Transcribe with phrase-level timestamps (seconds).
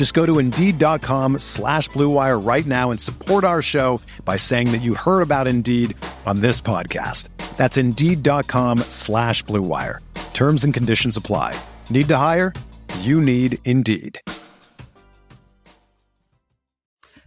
[0.00, 4.80] Just go to Indeed.com slash BlueWire right now and support our show by saying that
[4.80, 7.28] you heard about Indeed on this podcast.
[7.58, 9.98] That's Indeed.com slash BlueWire.
[10.32, 11.54] Terms and conditions apply.
[11.90, 12.54] Need to hire?
[13.00, 14.18] You need Indeed.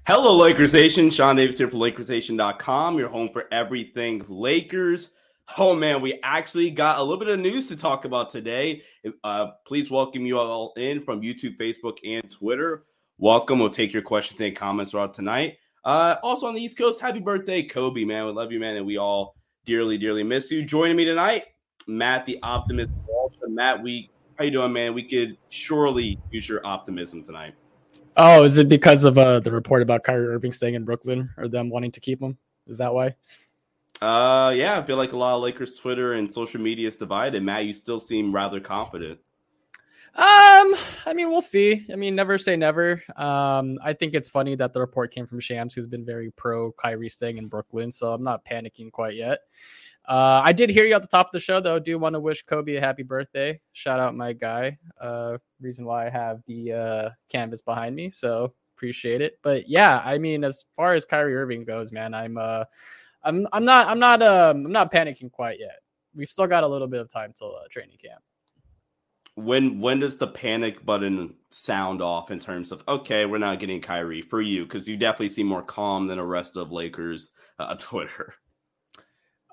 [0.08, 1.12] Hello, Lakers Nation.
[1.12, 5.12] Sean Davis here for LakersNation.com, your home for everything Lakers.
[5.58, 8.82] Oh man, we actually got a little bit of news to talk about today.
[9.24, 12.86] Uh, please welcome you all in from YouTube, Facebook, and Twitter.
[13.18, 13.60] Welcome.
[13.60, 15.58] We'll take your questions and comments throughout tonight.
[15.84, 18.26] Uh, also on the East Coast, happy birthday, Kobe, man.
[18.26, 20.64] We love you, man, and we all dearly, dearly miss you.
[20.64, 21.44] Joining me tonight,
[21.88, 22.92] Matt, the optimist.
[23.48, 24.94] Matt, we how you doing, man?
[24.94, 27.54] We could surely use your optimism tonight.
[28.16, 31.48] Oh, is it because of uh, the report about Kyrie Irving staying in Brooklyn or
[31.48, 32.38] them wanting to keep him?
[32.68, 33.16] Is that why?
[34.04, 37.42] Uh, yeah, I feel like a lot of Lakers Twitter and social media is divided.
[37.42, 39.18] Matt, you still seem rather confident.
[40.16, 41.86] Um, I mean, we'll see.
[41.92, 43.02] I mean, never say never.
[43.16, 46.74] Um, I think it's funny that the report came from Shams, who's been very pro
[46.74, 47.94] Kyrie staying in Brooklyn.
[47.94, 49.40] So I'm not panicking quite yet.
[50.06, 51.80] Uh, I did hear you at the top of the show, though.
[51.80, 53.58] Do want to wish Kobe a happy birthday.
[53.72, 54.78] Shout out my guy.
[55.00, 58.10] Uh, reason why I have the uh, canvas behind me.
[58.10, 59.40] So appreciate it.
[59.44, 62.66] But yeah, I mean, as far as Kyrie Irving goes, man, I'm uh,
[63.24, 65.80] I'm I'm not I'm not um I'm not panicking quite yet.
[66.16, 68.22] We've still got a little bit of time till uh, training camp.
[69.36, 73.82] When when does the panic button sound off in terms of okay, we're not getting
[73.82, 77.76] Kyrie for you because you definitely seem more calm than the rest of Lakers uh,
[77.80, 78.36] Twitter.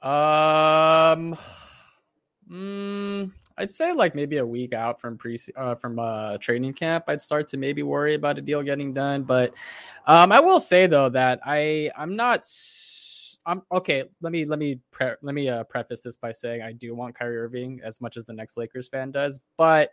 [0.03, 1.35] Um,
[2.51, 7.05] mm, I'd say like maybe a week out from pre uh, from uh, training camp,
[7.09, 9.23] I'd start to maybe worry about a deal getting done.
[9.23, 9.55] But
[10.07, 12.47] um, I will say though that I I'm not.
[13.51, 14.05] I'm okay.
[14.21, 17.19] Let me let me pre- let me uh, preface this by saying I do want
[17.19, 19.91] Kyrie Irving as much as the next Lakers fan does, but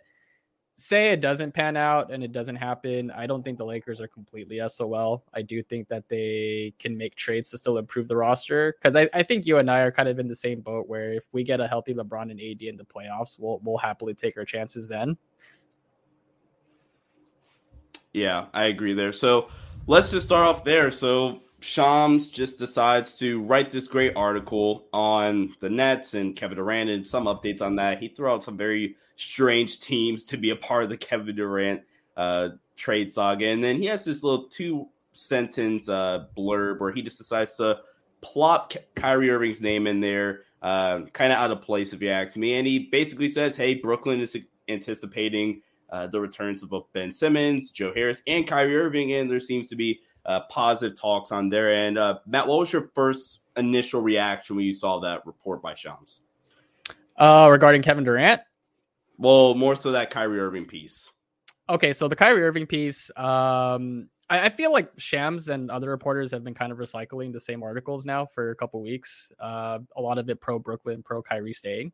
[0.73, 4.07] say it doesn't pan out and it doesn't happen, I don't think the Lakers are
[4.07, 5.23] completely SOL.
[5.33, 9.09] I do think that they can make trades to still improve the roster because I,
[9.11, 11.43] I think you and I are kind of in the same boat where if we
[11.43, 14.87] get a healthy LeBron and AD in the playoffs, we'll we'll happily take our chances
[14.87, 15.17] then.
[18.13, 19.11] Yeah, I agree there.
[19.11, 19.49] So
[19.87, 20.91] let's just start off there.
[20.91, 26.89] So Shams just decides to write this great article on the Nets and Kevin Durant
[26.89, 27.99] and some updates on that.
[27.99, 31.81] He threw out some very strange teams to be a part of the Kevin Durant
[32.15, 33.47] uh, trade saga.
[33.47, 37.79] And then he has this little two sentence uh, blurb where he just decides to
[38.21, 42.09] plop Ky- Kyrie Irving's name in there, uh, kind of out of place, if you
[42.09, 42.57] ask me.
[42.57, 44.37] And he basically says, hey, Brooklyn is
[44.69, 49.11] anticipating uh, the returns of both Ben Simmons, Joe Harris, and Kyrie Irving.
[49.13, 51.97] And there seems to be uh, positive talks on their end.
[51.97, 56.21] Uh, Matt, what was your first initial reaction when you saw that report by Shams?
[57.17, 58.41] Uh, regarding Kevin Durant?
[59.17, 61.09] Well, more so that Kyrie Irving piece.
[61.69, 66.31] Okay, so the Kyrie Irving piece, um, I, I, feel like Shams and other reporters
[66.31, 69.33] have been kind of recycling the same articles now for a couple weeks.
[69.39, 71.91] Uh, a lot of it pro Brooklyn, pro Kyrie staying.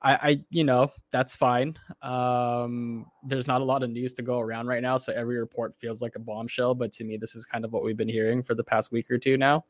[0.00, 1.76] I, I, you know, that's fine.
[2.02, 5.74] Um, there's not a lot of news to go around right now, so every report
[5.74, 6.74] feels like a bombshell.
[6.74, 9.10] But to me, this is kind of what we've been hearing for the past week
[9.10, 9.64] or two now.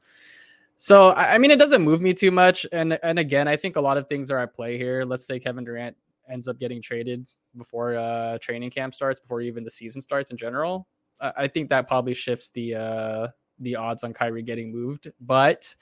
[0.77, 2.67] So I, I mean, it doesn't move me too much.
[2.73, 5.05] And and again, I think a lot of things are at play here.
[5.05, 5.97] Let's say Kevin Durant
[6.31, 7.27] ends up getting traded
[7.57, 10.87] before uh, training camp starts, before even the season starts in general.
[11.21, 13.29] I, I think that probably shifts the uh,
[13.61, 15.11] the odds on Kyrie getting moved.
[15.21, 15.75] But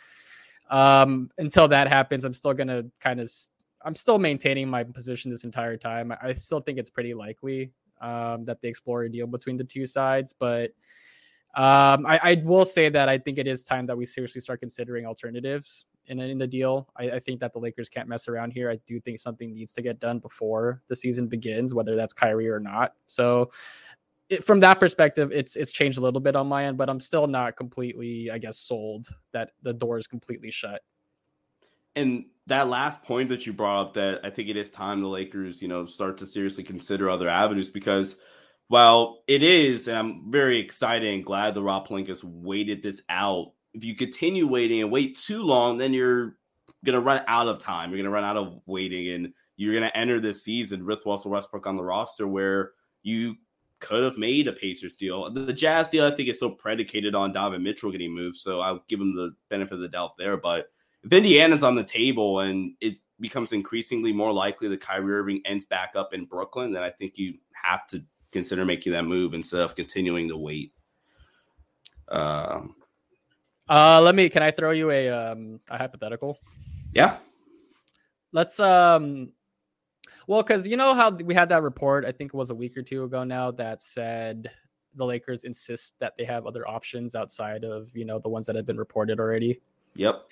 [0.70, 3.30] um, until that happens, I'm still gonna kind of
[3.86, 6.12] I'm still maintaining my position this entire time.
[6.20, 9.86] I still think it's pretty likely um, that they explore a deal between the two
[9.86, 10.72] sides, but
[11.54, 14.60] um, I, I, will say that I think it is time that we seriously start
[14.60, 16.86] considering alternatives in, in the deal.
[16.98, 18.70] I, I, think that the Lakers can't mess around here.
[18.70, 22.50] I do think something needs to get done before the season begins, whether that's Kyrie
[22.50, 22.92] or not.
[23.06, 23.50] So,
[24.28, 27.00] it, from that perspective, it's it's changed a little bit on my end, but I'm
[27.00, 30.82] still not completely, I guess, sold that the door is completely shut.
[31.94, 35.08] And that last point that you brought up that I think it is time the
[35.08, 38.16] Lakers, you know, start to seriously consider other avenues because
[38.68, 43.52] while it is, and I'm very excited and glad the Rob Pelinka's waited this out.
[43.74, 46.36] If you continue waiting and wait too long, then you're
[46.84, 47.90] gonna run out of time.
[47.90, 51.66] You're gonna run out of waiting, and you're gonna enter this season with Russell Westbrook
[51.66, 52.72] on the roster where
[53.02, 53.36] you
[53.78, 55.30] could have made a Pacers deal.
[55.30, 58.60] The, the Jazz deal, I think, is so predicated on Donovan Mitchell getting moved, so
[58.60, 60.36] I'll give him the benefit of the doubt there.
[60.36, 60.66] But
[61.06, 65.64] if Indiana's on the table and it becomes increasingly more likely that Kyrie Irving ends
[65.64, 69.60] back up in Brooklyn, then I think you have to consider making that move instead
[69.60, 70.72] of continuing to wait.
[72.08, 72.74] Um,
[73.68, 74.28] uh, let me.
[74.28, 76.38] Can I throw you a um a hypothetical?
[76.92, 77.18] Yeah.
[78.32, 79.32] Let's um.
[80.26, 82.76] Well, because you know how we had that report, I think it was a week
[82.76, 84.50] or two ago now, that said
[84.96, 88.56] the Lakers insist that they have other options outside of you know the ones that
[88.56, 89.60] have been reported already.
[89.94, 90.28] Yep.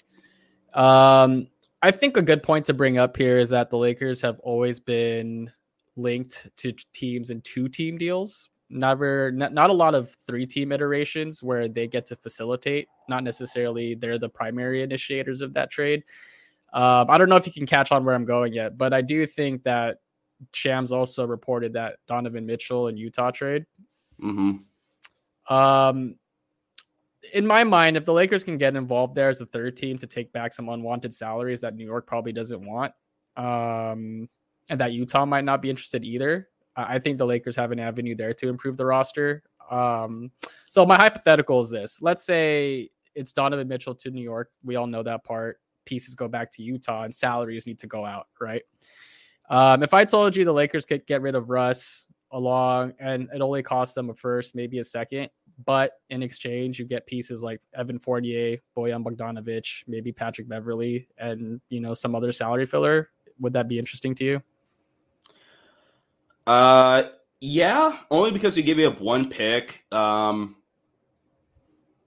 [0.74, 1.48] Um,
[1.82, 4.80] I think a good point to bring up here is that the Lakers have always
[4.80, 5.50] been
[5.96, 8.48] linked to teams in two team deals.
[8.70, 12.88] Never, not, not a lot of three team iterations where they get to facilitate.
[13.08, 16.02] Not necessarily they're the primary initiators of that trade.
[16.72, 19.00] Um, I don't know if you can catch on where I'm going yet, but I
[19.00, 19.98] do think that
[20.52, 23.64] Shams also reported that Donovan Mitchell and Utah trade.
[24.20, 25.54] Mm-hmm.
[25.54, 26.16] Um,
[27.32, 30.06] in my mind, if the Lakers can get involved there as a third team to
[30.06, 32.92] take back some unwanted salaries that New York probably doesn't want,
[33.36, 34.28] um,
[34.68, 38.14] and that Utah might not be interested either, I think the Lakers have an avenue
[38.14, 39.42] there to improve the roster.
[39.70, 40.30] Um,
[40.68, 44.50] so my hypothetical is this: Let's say it's Donovan Mitchell to New York.
[44.64, 45.60] We all know that part.
[45.84, 48.62] Pieces go back to Utah, and salaries need to go out, right?
[49.50, 53.40] Um, if I told you the Lakers could get rid of Russ along, and it
[53.40, 55.28] only cost them a first, maybe a second,
[55.64, 61.60] but in exchange, you get pieces like Evan Fournier, Bojan Bogdanovic, maybe Patrick Beverley, and
[61.68, 63.10] you know some other salary filler.
[63.40, 64.42] Would that be interesting to you?
[66.46, 67.04] Uh,
[67.40, 69.84] yeah, only because you give me up one pick.
[69.92, 70.56] Um,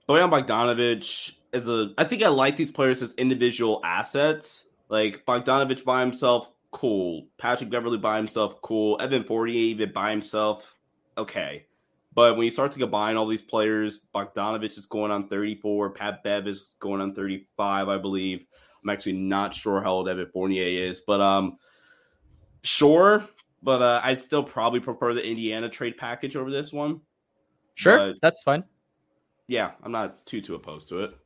[0.08, 1.92] Bojan Bogdanovic is a.
[1.96, 4.64] I think I like these players as individual assets.
[4.88, 7.26] Like Bogdanovic by himself, cool.
[7.38, 9.00] Patrick Beverley by himself, cool.
[9.00, 10.74] Evan Fournier even by himself,
[11.16, 11.66] okay.
[12.18, 16.24] But when you start to combine all these players, Bogdanovic is going on 34, Pat
[16.24, 18.44] Bev is going on 35, I believe.
[18.82, 21.58] I'm actually not sure how old Evan Fournier is, but um,
[22.64, 23.24] sure.
[23.62, 27.02] But uh, I'd still probably prefer the Indiana trade package over this one.
[27.76, 28.64] Sure, but, that's fine.
[29.46, 31.16] Yeah, I'm not too too opposed to it.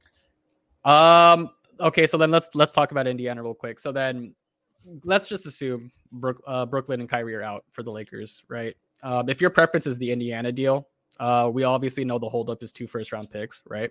[0.84, 1.52] Um.
[1.80, 3.80] Okay, so then let's let's talk about Indiana real quick.
[3.80, 4.34] So then,
[5.04, 8.76] let's just assume Brook, uh, Brooklyn and Kyrie are out for the Lakers, right?
[9.02, 10.88] Um, if your preference is the Indiana deal,
[11.20, 13.90] uh, we obviously know the holdup is two first round picks, right?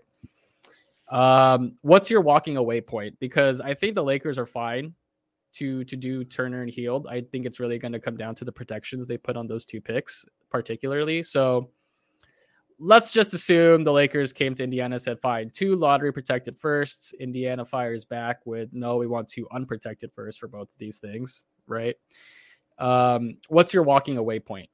[1.10, 3.20] Um, what's your walking away point?
[3.20, 4.94] Because I think the Lakers are fine
[5.54, 7.08] to to do Turner and Hield.
[7.08, 9.66] I think it's really going to come down to the protections they put on those
[9.66, 11.22] two picks, particularly.
[11.24, 11.70] So
[12.80, 17.14] let's just assume the Lakers came to Indiana said, fine, two lottery protected firsts.
[17.20, 21.46] Indiana fires back with, no, we want two unprotected first for both of these things,
[21.68, 21.96] right?
[22.80, 24.68] Um, what's your walking away point?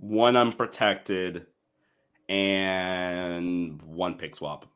[0.00, 1.46] One unprotected,
[2.28, 4.66] and one pick swap.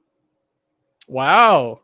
[1.08, 1.80] Wow.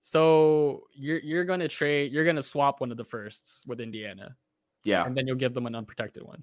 [0.00, 4.36] So you're you're gonna trade you're gonna swap one of the firsts with Indiana.
[4.84, 5.04] Yeah.
[5.04, 6.42] And then you'll give them an unprotected one.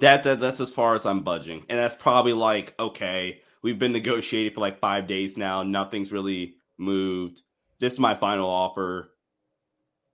[0.00, 1.64] That, that that's as far as I'm budging.
[1.68, 5.62] And that's probably like, okay, we've been negotiating for like five days now.
[5.62, 7.42] Nothing's really moved.
[7.78, 9.12] This is my final offer.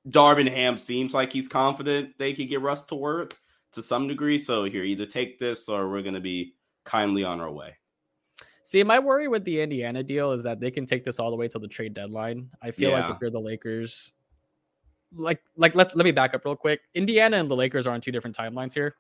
[0.07, 3.39] Darvin Ham seems like he's confident they could get Russ to work
[3.73, 4.39] to some degree.
[4.39, 7.77] So here, either take this or we're going to be kindly on our way.
[8.63, 11.37] See, my worry with the Indiana deal is that they can take this all the
[11.37, 12.49] way till the trade deadline.
[12.63, 13.01] I feel yeah.
[13.01, 14.13] like if you're the Lakers,
[15.13, 16.83] like like let's let me back up real quick.
[16.95, 18.95] Indiana and the Lakers are on two different timelines here.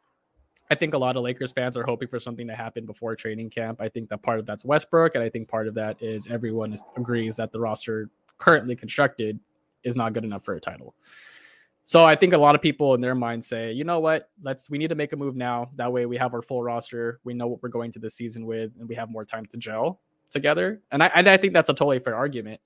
[0.70, 3.50] I think a lot of Lakers fans are hoping for something to happen before training
[3.50, 3.80] camp.
[3.80, 6.72] I think that part of that's Westbrook, and I think part of that is everyone
[6.72, 8.08] is, agrees that the roster
[8.38, 9.38] currently constructed
[9.82, 10.94] is not good enough for a title.
[11.82, 14.70] So I think a lot of people in their mind say, you know what, let's
[14.70, 15.70] we need to make a move now.
[15.76, 18.46] That way we have our full roster, we know what we're going to the season
[18.46, 20.82] with, and we have more time to gel together.
[20.92, 22.60] And I, and I think that's a totally fair argument.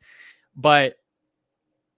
[0.57, 0.97] But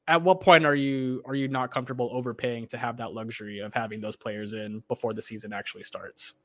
[0.08, 3.74] at what point are you are you not comfortable overpaying to have that luxury of
[3.74, 6.36] having those players in before the season actually starts?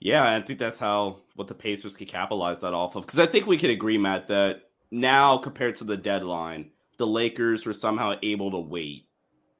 [0.00, 3.06] Yeah, I think that's how what the Pacers could capitalize that off of.
[3.06, 7.66] Because I think we could agree, Matt, that now compared to the deadline, the Lakers
[7.66, 9.06] were somehow able to wait,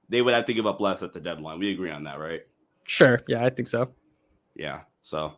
[0.09, 1.59] they would have to give up less at the deadline.
[1.59, 2.43] We agree on that, right?
[2.87, 3.23] Sure.
[3.29, 3.91] Yeah, I think so.
[4.55, 4.83] Yeah.
[5.03, 5.35] So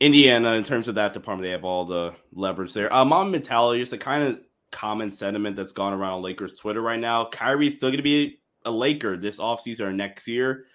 [0.00, 2.92] Indiana, in terms of that department, they have all the leverage there.
[2.92, 4.40] Um, on mentality, just a kind of
[4.70, 7.26] common sentiment that's gone around on Lakers Twitter right now.
[7.26, 10.66] Kyrie's still going to be a Laker this offseason or next year.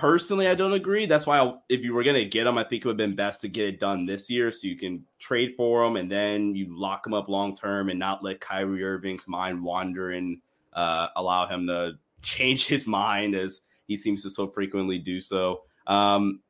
[0.00, 1.04] Personally, I don't agree.
[1.04, 3.06] That's why I, if you were going to get him, I think it would have
[3.06, 6.10] been best to get it done this year so you can trade for him and
[6.10, 10.38] then you lock him up long term and not let Kyrie Irving's mind wander and
[10.72, 15.64] uh, allow him to change his mind as he seems to so frequently do so.
[15.86, 16.40] Um,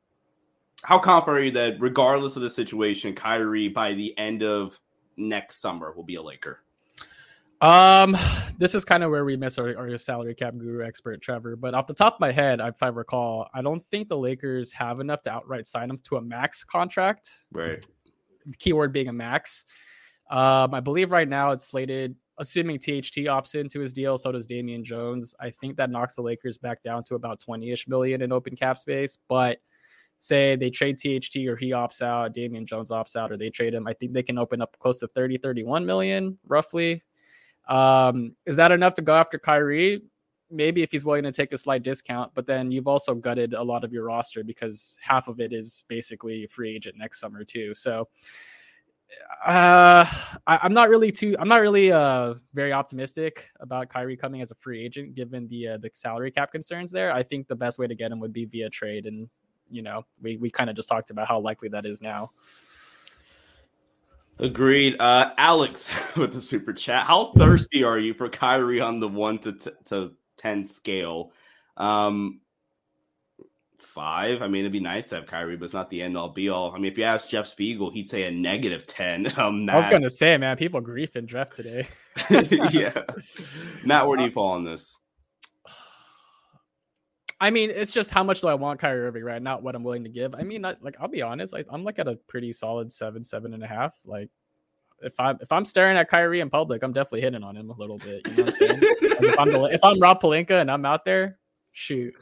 [0.83, 4.79] how confident are you that regardless of the situation, Kyrie by the end of
[5.17, 6.63] next summer will be a Laker?
[7.61, 8.17] Um,
[8.57, 11.55] this is kind of where we miss our, our salary cap guru expert Trevor.
[11.55, 14.73] But off the top of my head, if I recall, I don't think the Lakers
[14.73, 17.29] have enough to outright sign him to a max contract.
[17.51, 17.85] Right.
[18.57, 19.65] Keyword being a max.
[20.31, 24.47] Um, I believe right now it's slated, assuming THT opts into his deal, so does
[24.47, 25.35] Damian Jones.
[25.39, 28.77] I think that knocks the Lakers back down to about 20-ish million in open cap
[28.77, 29.19] space.
[29.27, 29.59] But
[30.17, 33.73] say they trade THT or he opts out, Damian Jones opts out, or they trade
[33.73, 37.03] him, I think they can open up close to 30, 31 million roughly.
[37.67, 40.01] Um, is that enough to go after Kyrie?
[40.49, 43.63] Maybe if he's willing to take a slight discount, but then you've also gutted a
[43.63, 47.73] lot of your roster because half of it is basically free agent next summer too.
[47.73, 48.09] So
[49.45, 50.05] uh,
[50.45, 51.35] I, am not really too.
[51.39, 55.69] I'm not really uh very optimistic about Kyrie coming as a free agent, given the
[55.69, 57.11] uh, the salary cap concerns there.
[57.11, 59.27] I think the best way to get him would be via trade, and
[59.69, 62.31] you know we we kind of just talked about how likely that is now.
[64.41, 64.99] Agreed.
[64.99, 67.05] Uh, Alex with the super chat.
[67.05, 71.31] How thirsty are you for Kyrie on the one to t- to ten scale?
[71.77, 72.41] Um,
[73.77, 74.41] five.
[74.41, 76.49] I mean, it'd be nice to have Kyrie, but it's not the end all be
[76.49, 76.71] all.
[76.71, 79.31] I mean, if you ask Jeff Spiegel, he'd say a negative ten.
[79.37, 81.87] Um, Matt, I was gonna say, man, people grief and Jeff today.
[82.71, 82.93] yeah,
[83.85, 84.97] Matt, where do you fall on this?
[87.41, 89.41] I mean, it's just how much do I want Kyrie Irving, right?
[89.41, 90.35] Not what I'm willing to give.
[90.35, 93.23] I mean, I, like I'll be honest, like, I'm like at a pretty solid seven,
[93.23, 93.99] seven and a half.
[94.05, 94.29] Like
[95.01, 97.75] if I'm if I'm staring at Kyrie in public, I'm definitely hitting on him a
[97.75, 98.27] little bit.
[98.27, 98.79] You know what I'm saying?
[99.01, 101.39] like if I'm if I'm Rob Pelinka and I'm out there,
[101.71, 102.13] shoot.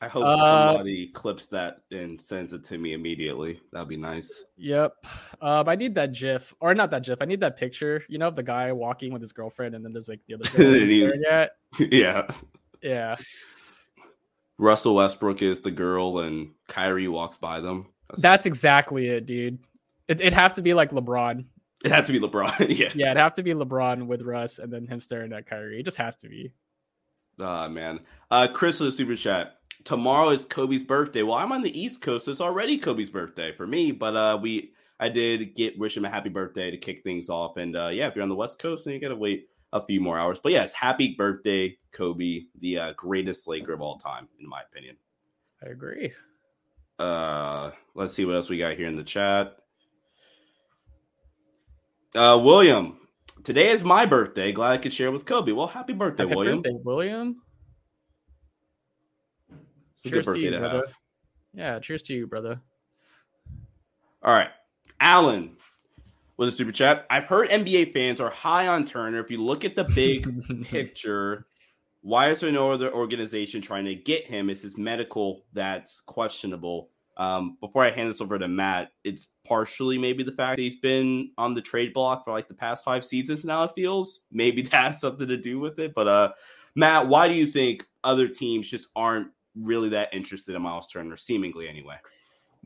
[0.00, 3.60] I hope uh, somebody clips that and sends it to me immediately.
[3.72, 4.44] That'd be nice.
[4.56, 4.92] Yep.
[5.42, 7.18] Um, I need that GIF, or not that GIF.
[7.20, 8.04] I need that picture.
[8.08, 11.12] You know, the guy walking with his girlfriend, and then there's like the other girl
[11.28, 11.50] at.
[11.80, 12.28] Yeah.
[12.80, 13.16] Yeah.
[14.58, 17.82] Russell Westbrook is the girl and Kyrie walks by them.
[18.08, 19.58] That's, That's exactly it, dude.
[20.08, 21.44] It, it'd have to be like LeBron.
[21.84, 22.58] It had to be LeBron.
[22.76, 22.90] yeah.
[22.94, 25.80] Yeah, it'd have to be LeBron with Russ and then him staring at Kyrie.
[25.80, 26.52] It just has to be.
[27.40, 28.00] Ah, uh, man.
[28.30, 29.54] Uh, Chris with a super chat.
[29.84, 31.22] Tomorrow is Kobe's birthday.
[31.22, 32.24] Well, I'm on the East Coast.
[32.24, 36.04] So it's already Kobe's birthday for me, but uh, we I did get wish him
[36.04, 37.56] a happy birthday to kick things off.
[37.56, 40.00] And uh, yeah, if you're on the West Coast, then you gotta wait a few
[40.00, 40.40] more hours.
[40.42, 44.96] But yes, happy birthday, Kobe, the uh, greatest Laker of all time, in my opinion.
[45.62, 46.12] I agree.
[46.98, 49.56] Uh, let's see what else we got here in the chat.
[52.14, 52.98] Uh, William,
[53.44, 54.52] today is my birthday.
[54.52, 55.52] Glad I could share with Kobe.
[55.52, 56.62] Well, happy birthday, happy William.
[56.62, 57.42] Birthday, William.
[59.94, 60.94] It's cheers a good birthday to, you, have.
[61.52, 62.60] Yeah, cheers to you, brother.
[64.22, 64.50] All right,
[65.00, 65.56] Alan
[66.38, 67.04] with a super chat.
[67.10, 69.18] I've heard NBA fans are high on Turner.
[69.18, 71.46] If you look at the big picture,
[72.00, 74.48] why is there no other organization trying to get him?
[74.48, 76.90] Is his medical that's questionable?
[77.16, 80.76] Um, before I hand this over to Matt, it's partially maybe the fact that he's
[80.76, 84.20] been on the trade block for like the past five seasons now, it feels.
[84.30, 85.92] Maybe that has something to do with it.
[85.94, 86.32] But uh
[86.76, 91.16] Matt, why do you think other teams just aren't really that interested in Miles Turner,
[91.16, 91.96] seemingly anyway?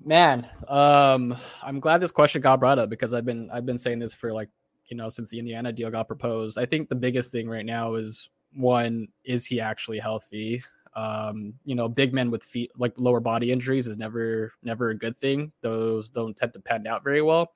[0.04, 3.98] Man, um, I'm glad this question got brought up because I've been I've been saying
[3.98, 4.48] this for like
[4.86, 6.58] you know since the Indiana deal got proposed.
[6.58, 10.62] I think the biggest thing right now is one is he actually healthy?
[10.94, 14.98] Um, you know, big men with feet like lower body injuries is never never a
[14.98, 15.52] good thing.
[15.62, 17.52] Those don't tend to pan out very well.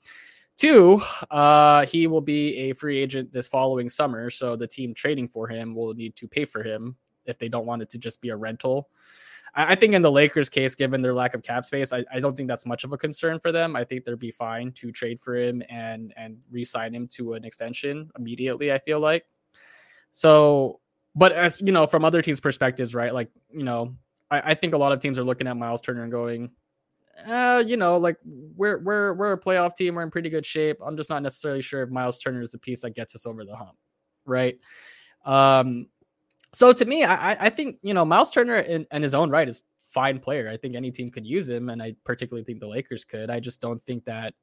[0.57, 5.29] Two, uh, he will be a free agent this following summer, so the team trading
[5.29, 8.23] for him will need to pay for him if they don't want it to just
[8.23, 8.89] be a rental.
[9.57, 12.21] I, I think in the Lakers' case, given their lack of cap space, I, I,
[12.21, 13.75] don't think that's much of a concern for them.
[13.75, 17.45] I think they'd be fine to trade for him and and re-sign him to an
[17.45, 18.73] extension immediately.
[18.73, 19.25] I feel like
[20.13, 20.81] so.
[21.15, 23.13] But as you know, from other teams' perspectives, right?
[23.13, 23.97] Like you know,
[24.31, 26.51] I, I think a lot of teams are looking at Miles Turner and going,
[27.27, 29.95] uh, you know, like we're we're we're a playoff team.
[29.95, 30.79] We're in pretty good shape.
[30.85, 33.45] I'm just not necessarily sure if Miles Turner is the piece that gets us over
[33.45, 33.77] the hump,
[34.27, 34.59] right?
[35.25, 35.89] Um,
[36.57, 39.49] so to me, I, I think you know Miles Turner in, in his own right
[39.49, 40.49] is fine player.
[40.51, 43.31] I think any team could use him, and I particularly think the Lakers could.
[43.31, 44.35] I just don't think that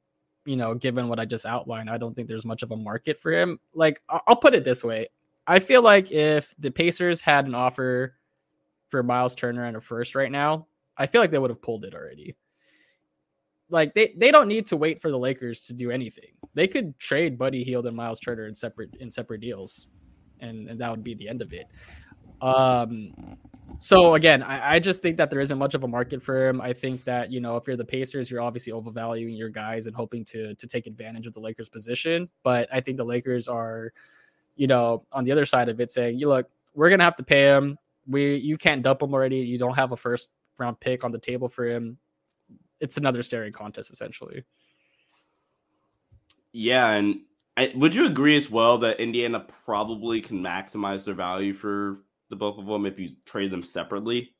[0.46, 3.20] you know, given what I just outlined, I don't think there's much of a market
[3.20, 3.58] for him.
[3.74, 5.08] Like I'll put it this way:
[5.46, 8.14] I feel like if the Pacers had an offer
[8.88, 10.66] for Miles Turner and a first right now,
[10.98, 12.36] I feel like they would have pulled it already.
[13.70, 16.30] like they, they don't need to wait for the Lakers to do anything.
[16.54, 19.88] They could trade Buddy Hield and Miles Turner in separate in separate deals,
[20.40, 21.66] and, and that would be the end of it.
[22.44, 23.38] Um,
[23.78, 26.60] so again, I, I, just think that there isn't much of a market for him.
[26.60, 29.96] I think that you know if you're the Pacers, you're obviously overvaluing your guys and
[29.96, 32.28] hoping to to take advantage of the Lakers' position.
[32.42, 33.94] But I think the Lakers are,
[34.56, 37.22] you know, on the other side of it, saying, "You look, we're gonna have to
[37.22, 37.78] pay him.
[38.06, 39.38] We you can't dump him already.
[39.38, 41.96] You don't have a first round pick on the table for him.
[42.78, 44.44] It's another staring contest essentially."
[46.52, 47.20] Yeah, and
[47.56, 51.96] I, would you agree as well that Indiana probably can maximize their value for
[52.34, 54.34] the both of them if you trade them separately?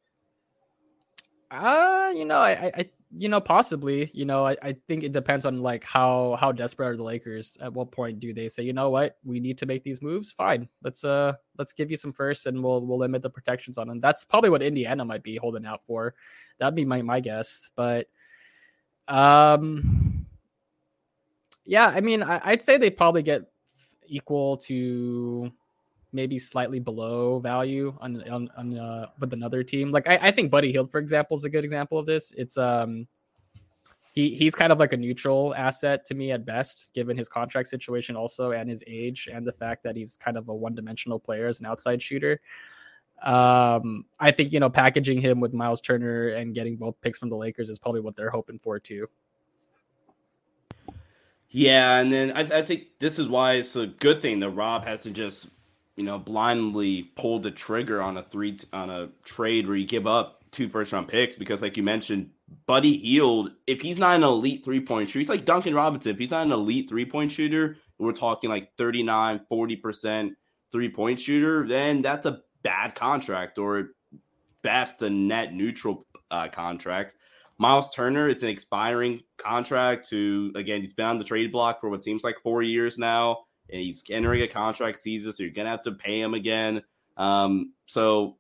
[1.51, 4.11] Uh, you know, I, I, you know, possibly.
[4.13, 7.57] You know, I, I think it depends on like how how desperate are the Lakers.
[7.61, 10.33] At what point do they say, you know what, we need to make these moves?
[10.33, 13.87] Fine, let's uh, let's give you some first, and we'll we'll limit the protections on
[13.87, 14.01] them.
[14.01, 16.15] That's probably what Indiana might be holding out for.
[16.59, 18.09] That'd be my my guess, but
[19.07, 20.27] um,
[21.65, 23.43] yeah, I mean, I, I'd say they probably get
[24.07, 25.53] equal to
[26.15, 29.91] maybe slightly below value on on, on uh, with another team.
[29.91, 32.33] Like I, I think Buddy Hield, for example, is a good example of this.
[32.37, 33.07] It's um
[34.13, 37.69] he he's kind of like a neutral asset to me at best, given his contract
[37.69, 41.19] situation also and his age and the fact that he's kind of a one dimensional
[41.19, 42.41] player as an outside shooter.
[43.23, 47.29] Um, I think you know packaging him with Miles Turner and getting both picks from
[47.29, 49.09] the Lakers is probably what they're hoping for too.
[51.51, 54.85] Yeah, and then I, I think this is why it's a good thing that Rob
[54.87, 55.51] has to just
[55.97, 60.07] you know, blindly pulled the trigger on a three on a trade where you give
[60.07, 62.31] up two first round picks because, like you mentioned,
[62.67, 66.13] Buddy Hield, if he's not an elite three point shooter, he's like Duncan Robinson.
[66.13, 70.31] If he's not an elite three point shooter, we're talking like 39, 40%
[70.73, 73.91] three point shooter, then that's a bad contract or
[74.63, 77.15] best a net neutral uh, contract.
[77.59, 81.89] Miles Turner is an expiring contract to again, he's been on the trade block for
[81.89, 85.71] what seems like four years now and he's entering a contract season, so you're gonna
[85.71, 86.83] have to pay him again.
[87.17, 88.37] Um, so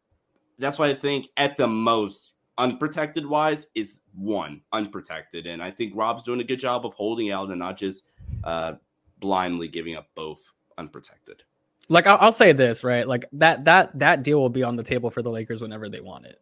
[0.59, 5.92] that's why I think at the most unprotected wise is one unprotected, and I think
[5.94, 8.05] Rob's doing a good job of holding out and not just
[8.44, 8.75] uh,
[9.20, 11.42] blindly giving up both unprotected.
[11.88, 14.83] Like I'll, I'll say this right, like that that that deal will be on the
[14.83, 16.40] table for the Lakers whenever they want it.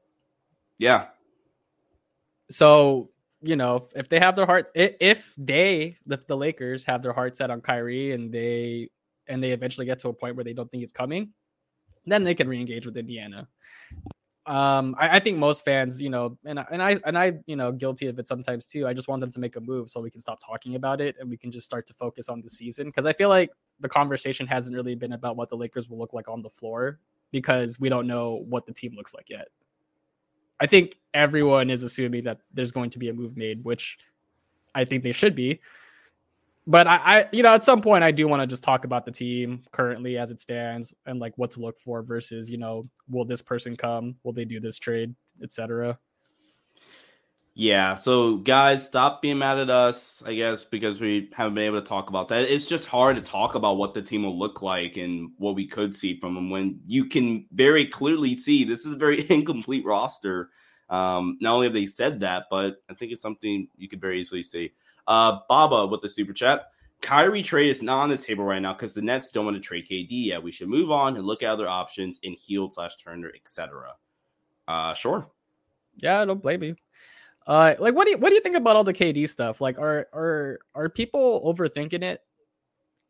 [0.79, 1.07] Yeah.
[2.51, 3.11] So
[3.43, 7.37] you know, if they have their heart, if they, if the Lakers have their heart
[7.37, 8.91] set on Kyrie and they,
[9.27, 11.33] and they eventually get to a point where they don't think it's coming,
[12.07, 13.49] then they can re-engage with Indiana.
[14.45, 17.71] Um, I, I think most fans, you know, and and I and I, you know,
[17.71, 18.89] guilty of it sometimes too.
[18.89, 21.17] I just want them to make a move so we can stop talking about it
[21.21, 23.89] and we can just start to focus on the season because I feel like the
[23.89, 26.99] conversation hasn't really been about what the Lakers will look like on the floor
[27.31, 29.47] because we don't know what the team looks like yet.
[30.63, 33.99] I think everyone is assuming that there's going to be a move made, which
[34.77, 35.59] I think they should be.
[36.69, 39.05] But I, I you know, at some point, I do want to just talk about
[39.05, 42.89] the team currently as it stands and like what to look for versus, you know,
[43.11, 44.15] will this person come?
[44.23, 45.99] Will they do this trade, etc.
[47.55, 51.83] Yeah, so guys, stop being mad at us, I guess, because we haven't been able
[51.83, 52.51] to talk about that.
[52.51, 55.67] It's just hard to talk about what the team will look like and what we
[55.67, 59.85] could see from them when you can very clearly see this is a very incomplete
[59.85, 60.49] roster.
[60.89, 64.21] Um, not only have they said that, but I think it's something you could very
[64.21, 64.73] easily see.
[65.07, 66.69] Uh, Baba with the super chat.
[67.03, 69.61] Kyrie trade is not on the table right now because the Nets don't want to
[69.61, 70.43] trade KD yet.
[70.43, 73.95] We should move on and look at other options in Hield slash Turner, etc.
[74.67, 75.27] Uh, sure.
[75.99, 76.77] Yeah, I don't blame you.
[77.47, 79.61] Uh, like what do you what do you think about all the KD stuff?
[79.61, 82.21] Like, are are are people overthinking it?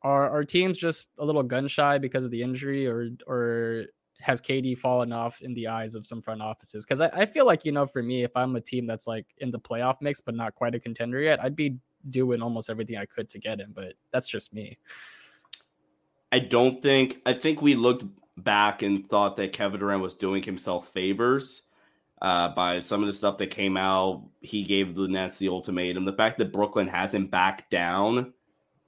[0.03, 3.87] Are are teams just a little gun shy because of the injury, or or
[4.21, 6.85] has KD fallen off in the eyes of some front offices?
[6.85, 9.27] Because I, I feel like you know, for me, if I'm a team that's like
[9.39, 11.77] in the playoff mix but not quite a contender yet, I'd be
[12.09, 13.73] doing almost everything I could to get him.
[13.75, 14.79] But that's just me.
[16.31, 17.21] I don't think.
[17.27, 18.05] I think we looked
[18.39, 21.63] back and thought that Kevin Durant was doing himself favors
[22.23, 24.23] uh, by some of the stuff that came out.
[24.41, 26.05] He gave the Nets the ultimatum.
[26.05, 28.33] The fact that Brooklyn hasn't backed down,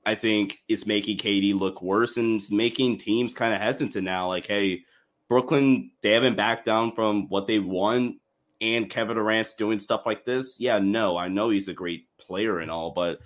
[0.06, 4.28] I think, is making KD look worse and making teams kind of hesitant now.
[4.28, 4.84] Like, hey,
[5.28, 8.20] Brooklyn, they haven't backed down from what they won,
[8.60, 10.60] and Kevin Durant's doing stuff like this.
[10.60, 13.18] Yeah, no, I know he's a great player and all, but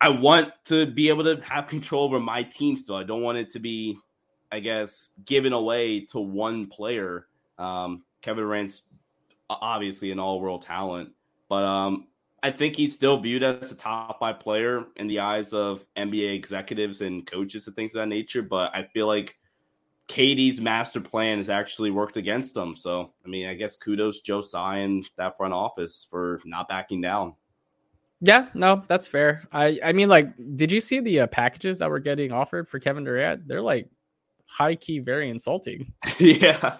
[0.00, 2.96] I want to be able to have control over my team still.
[2.96, 3.98] I don't want it to be,
[4.50, 7.28] I guess, given away to one player.
[7.56, 8.82] Um, Kevin Durant's
[9.48, 11.10] obviously an all world talent,
[11.48, 12.08] but um,
[12.42, 16.34] I think he's still viewed as a top five player in the eyes of NBA
[16.34, 18.42] executives and coaches and things of that nature.
[18.42, 19.36] But I feel like
[20.08, 22.76] KD's master plan has actually worked against him.
[22.76, 27.00] So, I mean, I guess kudos Joe Tsai and that front office for not backing
[27.00, 27.34] down.
[28.20, 29.42] Yeah, no, that's fair.
[29.52, 32.78] I I mean, like, did you see the uh, packages that were getting offered for
[32.78, 33.46] Kevin Durant?
[33.46, 33.88] They're like
[34.46, 35.92] high key, very insulting.
[36.18, 36.76] yeah.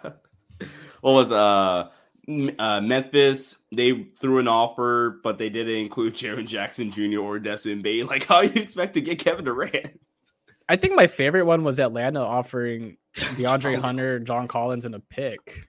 [1.03, 1.91] What was uh,
[2.29, 3.57] uh Memphis?
[3.73, 7.21] They threw an offer, but they didn't include Jaren Jackson Jr.
[7.21, 8.07] or Desmond Bane.
[8.07, 10.01] Like, how you expect to get Kevin Durant?
[10.69, 15.69] I think my favorite one was Atlanta offering DeAndre Hunter, John Collins, and a pick.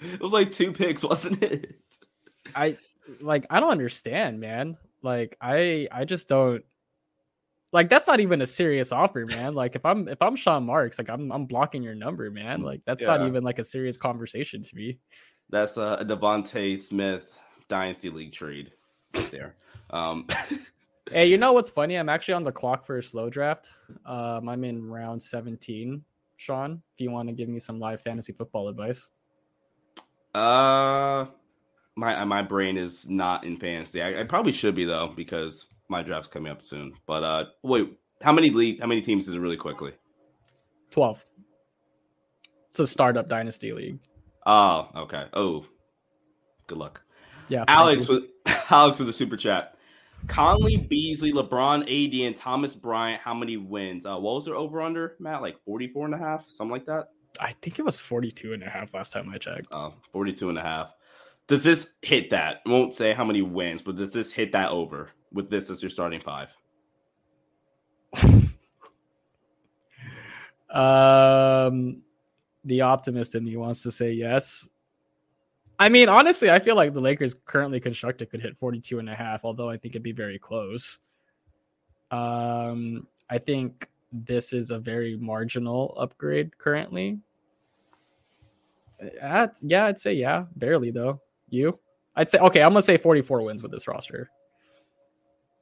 [0.00, 1.76] It was like two picks, wasn't it?
[2.54, 2.76] I
[3.20, 4.76] like I don't understand, man.
[5.02, 6.64] Like I I just don't
[7.72, 9.54] like that's not even a serious offer, man.
[9.54, 12.62] Like if I'm if I'm Sean Marks, like I'm I'm blocking your number, man.
[12.62, 13.08] Like that's yeah.
[13.08, 14.98] not even like a serious conversation to me.
[15.52, 17.30] That's a DeVonta Smith
[17.68, 18.72] dynasty league trade
[19.30, 19.54] there.
[19.90, 20.26] Um
[21.10, 21.96] Hey, you know what's funny?
[21.96, 23.68] I'm actually on the clock for a slow draft.
[24.06, 26.02] Um, I'm in round 17,
[26.36, 26.80] Sean.
[26.94, 29.08] If you want to give me some live fantasy football advice.
[30.34, 31.26] Uh
[31.94, 34.02] my my brain is not in fantasy.
[34.02, 36.94] I, I, probably should be though because my draft's coming up soon.
[37.06, 38.80] But uh, wait, how many league?
[38.80, 39.92] How many teams is it really quickly?
[40.90, 41.24] Twelve.
[42.70, 43.98] It's a startup dynasty league.
[44.46, 45.26] Oh, okay.
[45.32, 45.66] Oh,
[46.66, 47.02] good luck.
[47.48, 48.24] Yeah, Alex with
[48.70, 49.76] Alex with the super chat.
[50.28, 53.20] Conley, Beasley, LeBron, AD, and Thomas Bryant.
[53.20, 54.06] How many wins?
[54.06, 55.42] Uh, what was their over under, Matt?
[55.42, 57.08] Like 44 and a half, something like that?
[57.40, 59.66] I think it was 42 and a half last time I checked.
[59.72, 60.92] Oh, 42 and a half.
[61.48, 62.60] Does this hit that?
[62.64, 65.82] I won't say how many wins, but does this hit that over with this as
[65.82, 66.56] your starting five?
[70.70, 72.02] um,
[72.64, 74.68] the optimist in me wants to say yes.
[75.78, 79.14] I mean, honestly, I feel like the Lakers currently constructed could hit 42 and a
[79.14, 81.00] half, although I think it'd be very close.
[82.10, 87.18] Um, I think this is a very marginal upgrade currently.
[89.20, 91.20] Uh, yeah, I'd say yeah, barely though.
[91.48, 91.78] You?
[92.14, 92.62] I'd say okay.
[92.62, 94.30] I'm gonna say 44 wins with this roster.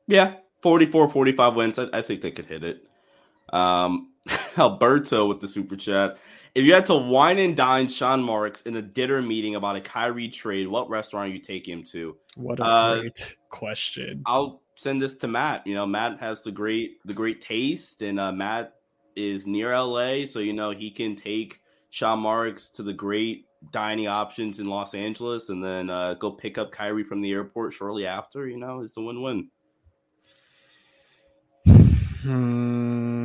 [0.06, 1.78] Yeah, 44, 45 wins.
[1.78, 2.84] I, I think they could hit it.
[3.52, 4.12] Um,
[4.58, 6.18] Alberto with the super chat.
[6.54, 9.80] If you had to wine and dine Sean Marks in a dinner meeting about a
[9.80, 12.16] Kyrie trade, what restaurant are you take him to?
[12.36, 14.22] What a uh, great question.
[14.26, 15.66] I'll send this to Matt.
[15.66, 18.74] You know, Matt has the great the great taste, and uh, Matt
[19.14, 21.60] is near LA, so you know he can take
[21.90, 26.56] Sean Marks to the great dining options in Los Angeles and then uh, go pick
[26.58, 29.48] up Kyrie from the airport shortly after, you know, it's a win win.
[32.22, 33.19] Hmm.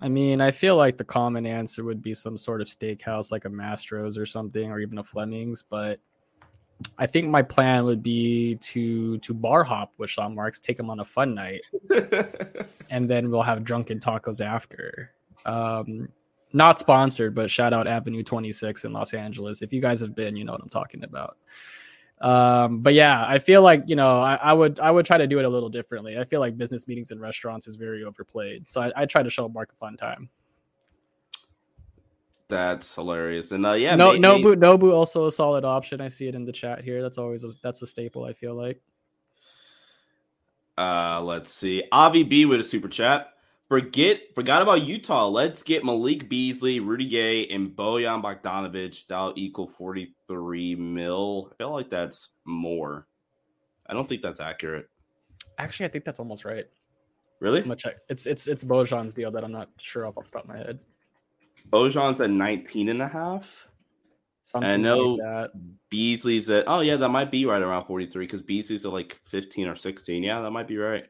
[0.00, 3.44] I mean, I feel like the common answer would be some sort of steakhouse like
[3.44, 5.62] a Mastro's or something, or even a Fleming's.
[5.62, 5.98] But
[6.98, 10.90] I think my plan would be to to bar hop with Sean Marks, take him
[10.90, 11.62] on a fun night,
[12.90, 15.12] and then we'll have drunken tacos after.
[15.46, 16.08] Um,
[16.52, 19.62] not sponsored, but shout out Avenue 26 in Los Angeles.
[19.62, 21.36] If you guys have been, you know what I'm talking about.
[22.20, 25.26] Um, but yeah, I feel like you know I, I, would I would try to
[25.26, 26.18] do it a little differently.
[26.18, 29.28] I feel like business meetings in restaurants is very overplayed, so I, I try to
[29.28, 30.30] show Mark a fun time.
[32.48, 36.00] That's hilarious, and uh, yeah, no, Nobu Nobu also a solid option.
[36.00, 37.02] I see it in the chat here.
[37.02, 38.24] That's always a, that's a staple.
[38.24, 38.80] I feel like.
[40.78, 43.28] Uh, let's see, Avi B with a super chat.
[43.68, 45.26] Forget forgot about Utah.
[45.26, 49.06] Let's get Malik Beasley, Rudy Gay, and Bojan Bogdanovic.
[49.08, 51.50] That'll equal 43 mil.
[51.52, 53.08] I feel like that's more.
[53.88, 54.88] I don't think that's accurate.
[55.58, 56.66] Actually, I think that's almost right.
[57.40, 57.58] Really?
[57.58, 57.96] I'm gonna check.
[58.08, 60.58] It's it's it's Bojan's deal that I'm not sure off, off the top of my
[60.58, 60.78] head.
[61.70, 63.68] Bojan's at 19 and a half.
[64.42, 65.50] Something I know like
[65.90, 69.66] Beasley's at oh yeah, that might be right around 43 because Beasley's at like 15
[69.66, 70.22] or 16.
[70.22, 71.06] Yeah, that might be right.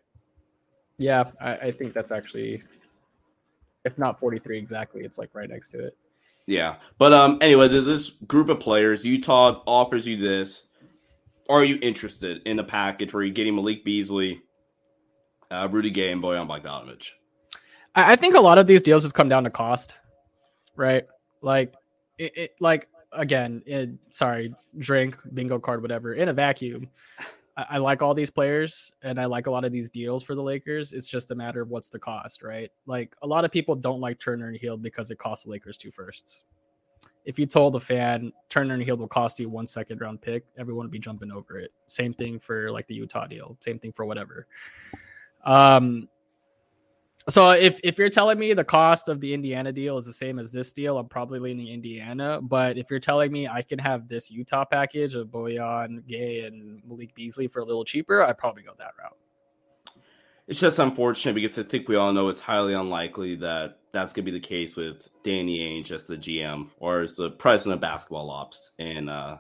[0.99, 2.63] Yeah, I, I think that's actually,
[3.85, 5.97] if not 43 exactly, it's like right next to it.
[6.47, 10.67] Yeah, but um, anyway, this group of players, Utah offers you this.
[11.49, 14.43] Are you interested in a package where you're getting Malik Beasley,
[15.51, 17.11] uh, Rudy Gay, and Bojan Bogdanovic?
[17.95, 19.95] I, I think a lot of these deals just come down to cost,
[20.77, 21.05] right?
[21.43, 21.75] Like,
[22.19, 26.15] it, it like again, it, sorry, drink, bingo card, whatever.
[26.15, 26.89] In a vacuum,
[27.57, 30.43] I, like all these players and I like a lot of these deals for the
[30.43, 30.93] Lakers.
[30.93, 32.71] It's just a matter of what's the cost, right?
[32.87, 35.79] Like a lot of people don't like Turner and Hield because it costs the Lakers
[35.79, 36.43] two firsts.
[37.25, 40.45] If you told a fan Turner and Hield will cost you one second round pick,
[40.59, 41.73] everyone would be jumping over it.
[41.87, 43.57] Same thing for like the Utah deal.
[43.61, 44.47] Same thing for whatever.
[45.45, 46.09] Um,
[47.29, 50.39] so if if you're telling me the cost of the Indiana deal is the same
[50.39, 52.41] as this deal, I'm probably leaning Indiana.
[52.41, 56.83] But if you're telling me I can have this Utah package of Bojan, Gay, and
[56.87, 59.17] Malik Beasley for a little cheaper, I'd probably go that route.
[60.47, 64.25] It's just unfortunate because I think we all know it's highly unlikely that that's going
[64.25, 67.81] to be the case with Danny Ainge as the GM or as the president of
[67.81, 69.39] basketball ops in uh,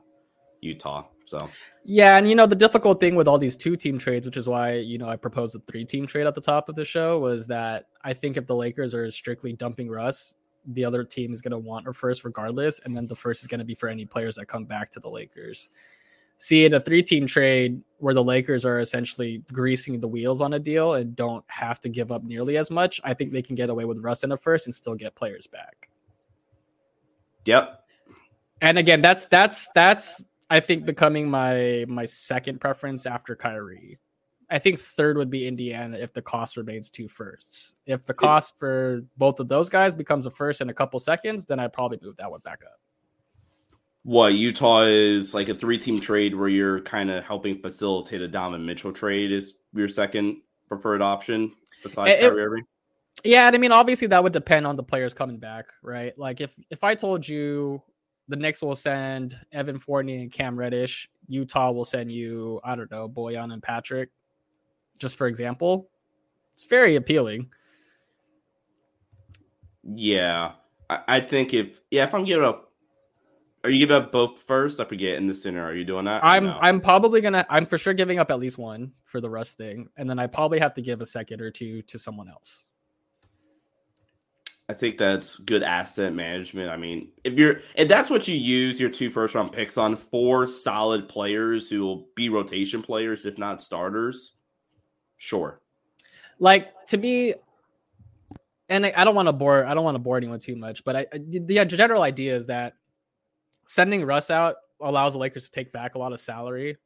[0.60, 1.04] Utah.
[1.26, 1.38] So
[1.84, 4.48] yeah, and you know the difficult thing with all these two team trades, which is
[4.48, 7.18] why you know I proposed a three team trade at the top of the show,
[7.18, 10.36] was that I think if the Lakers are strictly dumping Russ,
[10.66, 13.48] the other team is going to want a first regardless, and then the first is
[13.48, 15.70] going to be for any players that come back to the Lakers.
[16.38, 20.52] See, in a three team trade where the Lakers are essentially greasing the wheels on
[20.52, 23.56] a deal and don't have to give up nearly as much, I think they can
[23.56, 25.88] get away with Russ in a first and still get players back.
[27.46, 27.82] Yep.
[28.62, 33.98] And again, that's that's that's I think becoming my my second preference after Kyrie.
[34.48, 37.74] I think third would be Indiana if the cost remains two firsts.
[37.84, 41.46] If the cost for both of those guys becomes a first in a couple seconds,
[41.46, 42.78] then I'd probably move that one back up.
[44.04, 48.28] What Utah is like a three team trade where you're kind of helping facilitate a
[48.28, 52.64] Donovan Mitchell trade is your second preferred option besides it, Kyrie Irving?
[53.24, 56.16] Yeah, and I mean obviously that would depend on the players coming back, right?
[56.16, 57.82] Like if if I told you
[58.28, 61.08] the Knicks will send Evan Fournier and Cam Reddish.
[61.28, 64.10] Utah will send you, I don't know, Bojan and Patrick,
[64.98, 65.88] just for example.
[66.54, 67.50] It's very appealing.
[69.82, 70.52] Yeah.
[70.88, 72.66] I, I think if yeah, if I'm giving up
[73.64, 74.78] are you giving up both first?
[74.78, 75.64] I forget in the center.
[75.64, 76.24] Are you doing that?
[76.24, 76.58] I'm no?
[76.60, 79.88] I'm probably gonna I'm for sure giving up at least one for the Russ thing,
[79.96, 82.66] and then I probably have to give a second or two to someone else.
[84.68, 86.70] I think that's good asset management.
[86.70, 89.96] I mean, if you're if that's what you use your two first round picks on,
[89.96, 94.34] four solid players who will be rotation players, if not starters,
[95.18, 95.60] sure.
[96.40, 97.34] Like to me,
[98.68, 100.82] and I, I don't want to bore I don't want to bore anyone too much,
[100.84, 102.74] but I the general idea is that
[103.68, 106.76] sending Russ out allows the Lakers to take back a lot of salary.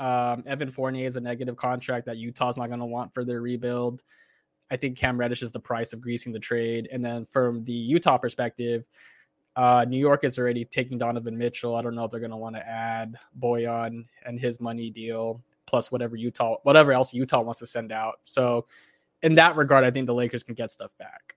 [0.00, 3.40] Um, Evan Fournier is a negative contract that Utah's not going to want for their
[3.40, 4.02] rebuild.
[4.70, 6.88] I think Cam Reddish is the price of greasing the trade.
[6.90, 8.84] And then from the Utah perspective,
[9.54, 11.76] uh, New York is already taking Donovan Mitchell.
[11.76, 15.42] I don't know if they're going to want to add Bojan and his money deal
[15.66, 18.20] plus whatever Utah, whatever else Utah wants to send out.
[18.24, 18.66] So,
[19.22, 21.36] in that regard, I think the Lakers can get stuff back.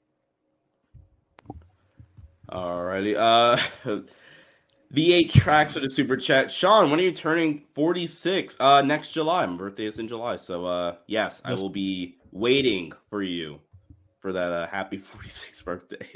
[2.52, 3.15] Alrighty.
[3.18, 3.58] Uh,
[4.94, 6.52] V8 tracks for the super chat.
[6.52, 8.60] Sean, when are you turning 46?
[8.60, 9.46] Uh, next July.
[9.46, 10.36] My birthday is in July.
[10.36, 13.60] So, uh, yes, I will be waiting for you
[14.20, 16.08] for that uh, happy 46th birthday.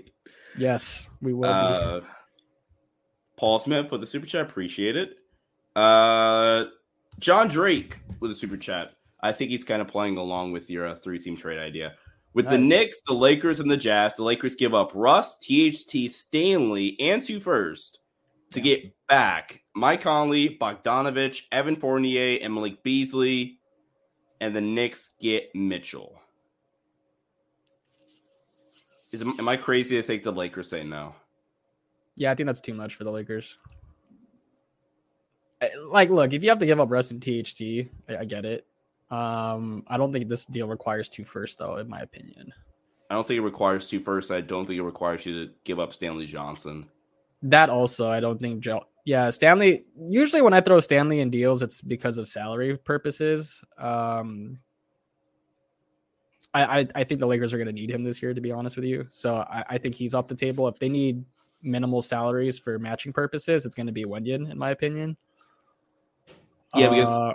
[0.58, 1.50] Yes, we will.
[1.50, 2.02] Uh,
[3.38, 4.42] Paul Smith for the super chat.
[4.42, 5.18] Appreciate it.
[5.76, 6.66] Uh,
[7.20, 8.92] John Drake with a super chat.
[9.22, 11.94] I think he's kind of playing along with your uh, three team trade idea.
[12.34, 12.54] With nice.
[12.54, 17.22] the Knicks, the Lakers, and the Jazz, the Lakers give up Russ, THT, Stanley, and
[17.22, 18.00] two first
[18.52, 23.60] to get back Mike Conley, Bogdanovic, Evan Fournier, and Malik Beasley
[24.44, 26.20] and the Knicks get Mitchell.
[29.14, 31.16] Is am I crazy to think the Lakers say no?
[32.16, 33.58] Yeah, I think that's too much for the Lakers.
[35.88, 38.68] Like, look, if you have to give up Russ and THT, I, I get it.
[39.10, 42.52] Um, I don't think this deal requires two first, though, in my opinion.
[43.10, 44.30] I don't think it requires two first.
[44.30, 46.90] I don't think it requires you to give up Stanley Johnson.
[47.44, 49.86] That also, I don't think jo- yeah, Stanley.
[50.08, 53.64] Usually, when I throw Stanley in deals, it's because of salary purposes.
[53.78, 54.60] Um,
[56.54, 58.52] I, I, I think the Lakers are going to need him this year, to be
[58.52, 59.08] honest with you.
[59.12, 60.68] So I, I think he's off the table.
[60.68, 61.24] If they need
[61.62, 65.18] minimal salaries for matching purposes, it's going to be Wenyen, in my opinion.
[66.76, 67.34] Yeah, because uh,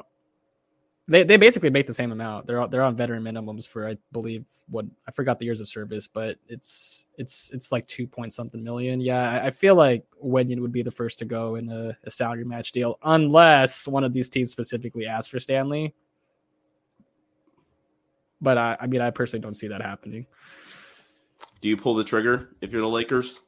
[1.08, 2.46] they, they basically make the same amount.
[2.46, 6.06] They're they're on veteran minimums for I believe what I forgot the years of service,
[6.06, 9.00] but it's it's it's like two point something million.
[9.00, 12.44] Yeah, I feel like Wenyen would be the first to go in a, a salary
[12.44, 15.94] match deal unless one of these teams specifically asks for Stanley.
[18.42, 20.26] But I, I mean, I personally don't see that happening.
[21.62, 23.40] Do you pull the trigger if you're the Lakers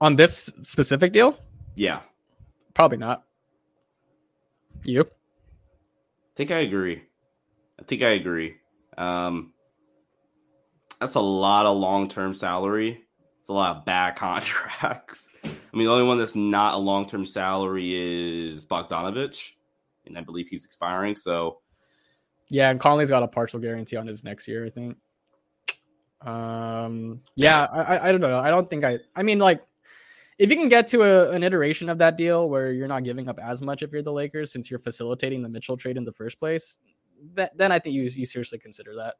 [0.00, 1.38] on this specific deal?
[1.74, 2.00] Yeah,
[2.72, 3.24] probably not.
[4.82, 5.04] You?
[6.40, 7.02] Think I agree.
[7.78, 8.54] I think I agree.
[8.96, 9.52] Um,
[10.98, 13.04] that's a lot of long term salary.
[13.40, 15.28] It's a lot of bad contracts.
[15.44, 17.92] I mean, the only one that's not a long term salary
[18.54, 19.50] is Bogdanovic,
[20.06, 21.14] and I believe he's expiring.
[21.14, 21.58] So,
[22.48, 24.96] yeah, and Conley's got a partial guarantee on his next year, I think.
[26.22, 28.38] Um, yeah, I, I don't know.
[28.38, 29.00] I don't think I.
[29.14, 29.60] I mean, like
[30.40, 33.28] if you can get to a, an iteration of that deal where you're not giving
[33.28, 36.12] up as much if you're the Lakers, since you're facilitating the Mitchell trade in the
[36.12, 36.78] first place,
[37.34, 39.16] that, then I think you you seriously consider that.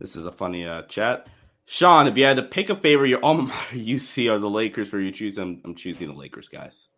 [0.00, 1.28] This is a funny uh, chat.
[1.66, 4.88] Sean, if you had to pick a favorite, your alma mater, UC, or the Lakers,
[4.88, 6.88] for you choose, I'm, I'm choosing the Lakers, guys.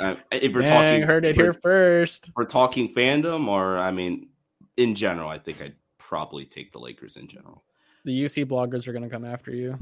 [0.00, 2.30] Uh, if we're Dang, talking, heard it here first.
[2.34, 4.30] We're talking fandom, or I mean,
[4.78, 7.64] in general, I think I'd probably take the Lakers in general.
[8.06, 9.78] The UC bloggers are going to come after you.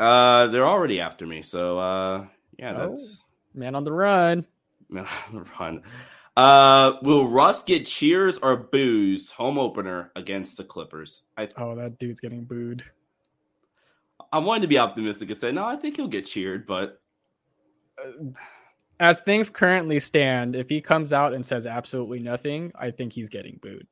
[0.00, 1.42] Uh, they're already after me.
[1.42, 2.26] So, uh,
[2.58, 3.18] yeah, that's.
[3.20, 3.24] Oh.
[3.52, 4.46] Man on the run.
[4.88, 5.82] Man on the run.
[6.36, 11.22] Uh, will Russ get cheers or boos home opener against the Clippers?
[11.36, 12.82] I oh, that dude's getting booed.
[14.32, 15.64] I wanted to be optimistic and say no.
[15.64, 17.00] I think he'll get cheered, but
[19.00, 23.28] as things currently stand, if he comes out and says absolutely nothing, I think he's
[23.28, 23.86] getting booed.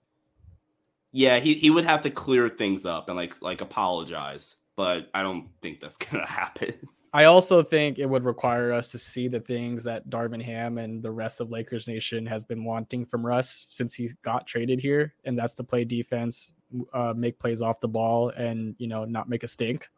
[1.12, 5.24] Yeah, he, he would have to clear things up and like like apologize, but I
[5.24, 6.72] don't think that's gonna happen.
[7.12, 11.02] I also think it would require us to see the things that Darvin Ham and
[11.02, 15.14] the rest of Lakers Nation has been wanting from Russ since he got traded here,
[15.24, 16.54] and that's to play defense,
[16.94, 19.88] uh, make plays off the ball, and you know not make a stink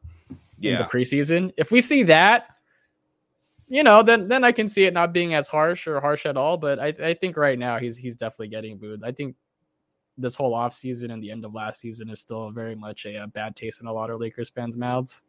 [0.58, 0.72] yeah.
[0.72, 1.52] in the preseason.
[1.58, 2.46] If we see that,
[3.68, 6.38] you know, then then I can see it not being as harsh or harsh at
[6.38, 6.56] all.
[6.56, 9.02] But I, I think right now he's he's definitely getting booed.
[9.04, 9.36] I think
[10.20, 13.26] this whole offseason and the end of last season is still very much a, a
[13.26, 15.24] bad taste in a lot of Lakers fans' mouths.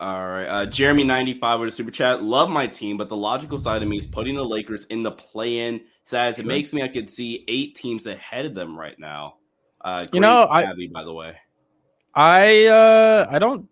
[0.00, 0.46] All right.
[0.46, 2.22] Uh, Jeremy ninety five with a super chat.
[2.22, 5.10] Love my team, but the logical side of me is putting the Lakers in the
[5.10, 5.82] play in.
[6.04, 9.34] Says it makes me I could see eight teams ahead of them right now.
[9.82, 11.36] Uh, you know, I by the way,
[12.14, 13.68] I uh I don't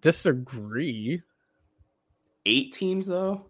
[0.00, 1.22] disagree.
[2.44, 3.46] Eight teams though.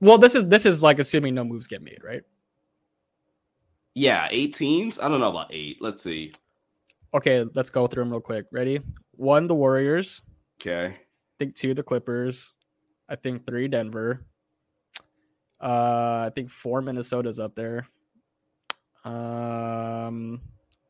[0.00, 2.22] Well, this is this is like assuming no moves get made, right?
[3.94, 4.98] Yeah, eight teams.
[4.98, 5.78] I don't know about eight.
[5.80, 6.32] Let's see.
[7.14, 8.46] Okay, let's go through them real quick.
[8.52, 8.80] Ready?
[9.12, 10.22] One, the Warriors.
[10.60, 10.86] Okay.
[10.86, 10.94] I
[11.38, 12.52] think two, the Clippers.
[13.08, 14.24] I think three, Denver.
[15.62, 17.86] Uh, I think four, Minnesota's up there.
[19.04, 20.40] Um,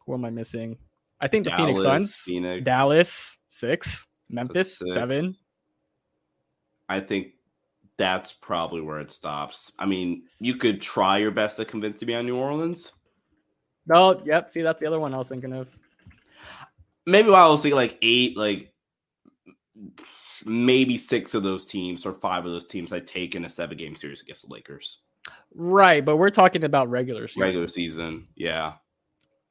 [0.06, 0.76] who am I missing?
[1.20, 2.64] I think Dallas, the Phoenix Suns, Phoenix.
[2.64, 4.92] Dallas, six, Memphis, six.
[4.92, 5.34] seven.
[6.88, 7.32] I think
[8.02, 9.70] that's probably where it stops.
[9.78, 12.90] I mean, you could try your best to convince me on New Orleans.
[13.86, 14.50] No, yep.
[14.50, 15.68] See, that's the other one I was thinking of.
[17.06, 18.74] Maybe while I was thinking like eight, like
[20.44, 23.78] maybe six of those teams or five of those teams I take in a seven
[23.78, 25.02] game series against the Lakers.
[25.54, 27.42] Right, but we're talking about regular season.
[27.42, 28.72] Regular season, yeah.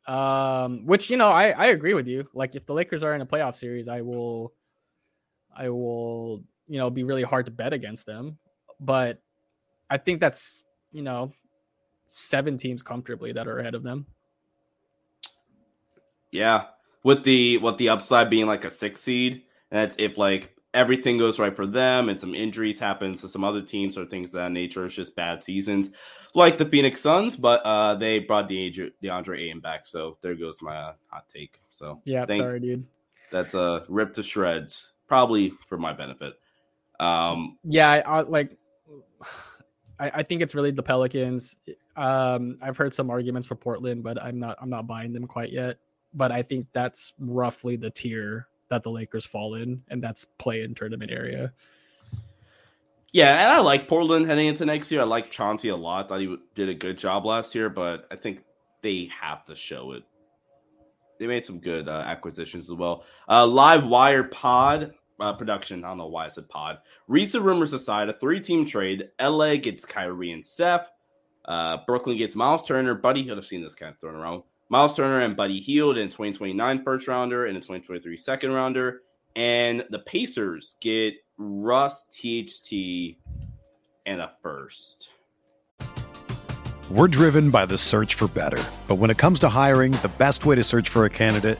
[0.07, 2.27] Um, which you know, I I agree with you.
[2.33, 4.51] Like, if the Lakers are in a playoff series, I will,
[5.55, 8.37] I will you know be really hard to bet against them.
[8.79, 9.21] But
[9.89, 11.31] I think that's you know
[12.07, 14.05] seven teams comfortably that are ahead of them.
[16.31, 16.65] Yeah,
[17.03, 21.39] with the what the upside being like a six seed, that's if like everything goes
[21.39, 24.51] right for them and some injuries happen to some other teams or things of that
[24.51, 24.85] nature.
[24.85, 25.91] It's just bad seasons,
[26.33, 27.35] like the Phoenix Suns.
[27.35, 31.61] But uh, they brought the DeAndre Ayton back, so there goes my uh, hot take.
[31.69, 32.85] So yeah, sorry, dude.
[33.31, 36.33] That's a uh, rip to shreds, probably for my benefit.
[37.01, 38.57] Um, yeah, I, I like.
[39.99, 41.57] I, I, think it's really the Pelicans.
[41.95, 44.57] Um, I've heard some arguments for Portland, but I'm not.
[44.61, 45.77] I'm not buying them quite yet.
[46.13, 50.61] But I think that's roughly the tier that the Lakers fall in, and that's play
[50.61, 51.51] in tournament area.
[53.11, 55.01] Yeah, and I like Portland heading into next year.
[55.01, 56.05] I like Chauncey a lot.
[56.05, 58.43] I thought he did a good job last year, but I think
[58.81, 60.03] they have to show it.
[61.19, 63.03] They made some good uh, acquisitions as well.
[63.27, 65.83] Uh, Live Wire Pod uh, production.
[65.83, 66.79] I don't know why I said pod.
[67.07, 69.09] Recent rumors aside, a three team trade.
[69.21, 70.89] LA gets Kyrie and Seth.
[71.45, 72.95] Uh, Brooklyn gets Miles Turner.
[72.95, 73.37] Buddy Hield.
[73.37, 74.43] I've seen this kind of thrown around.
[74.69, 79.01] Miles Turner and Buddy Hield in 2029 first rounder and a 2023 second rounder.
[79.35, 83.17] And the Pacers get Russ THT
[84.05, 85.09] and a first.
[86.89, 88.61] We're driven by the search for better.
[88.87, 91.59] But when it comes to hiring, the best way to search for a candidate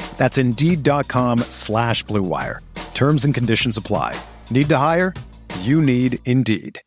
[0.21, 2.59] That's Indeed.com slash BlueWire.
[2.93, 4.15] Terms and conditions apply.
[4.51, 5.15] Need to hire?
[5.61, 6.79] You need Indeed.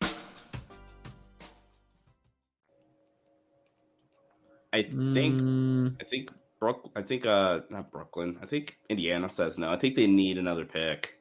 [4.71, 5.97] I think mm.
[5.99, 6.31] I think
[6.61, 8.39] Brook I think uh not Brooklyn.
[8.41, 9.69] I think Indiana says no.
[9.69, 11.15] I think they need another pick.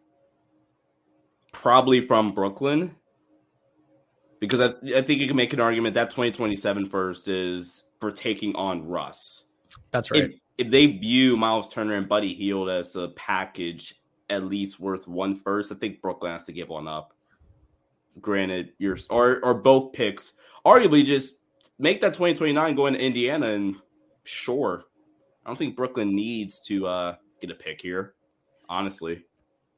[1.53, 2.95] Probably from Brooklyn
[4.39, 8.55] because I, I think you can make an argument that 2027 first is for taking
[8.55, 9.49] on Russ.
[9.91, 10.31] That's right.
[10.31, 14.00] If, if they view Miles Turner and Buddy Hield as a package
[14.30, 17.12] at least worth one first, I think Brooklyn has to give one up.
[18.20, 20.34] Granted, yours or or both picks,
[20.64, 21.40] arguably just
[21.78, 23.76] make that 2029 going to Indiana and
[24.22, 24.84] sure.
[25.44, 28.14] I don't think Brooklyn needs to uh get a pick here,
[28.68, 29.24] honestly.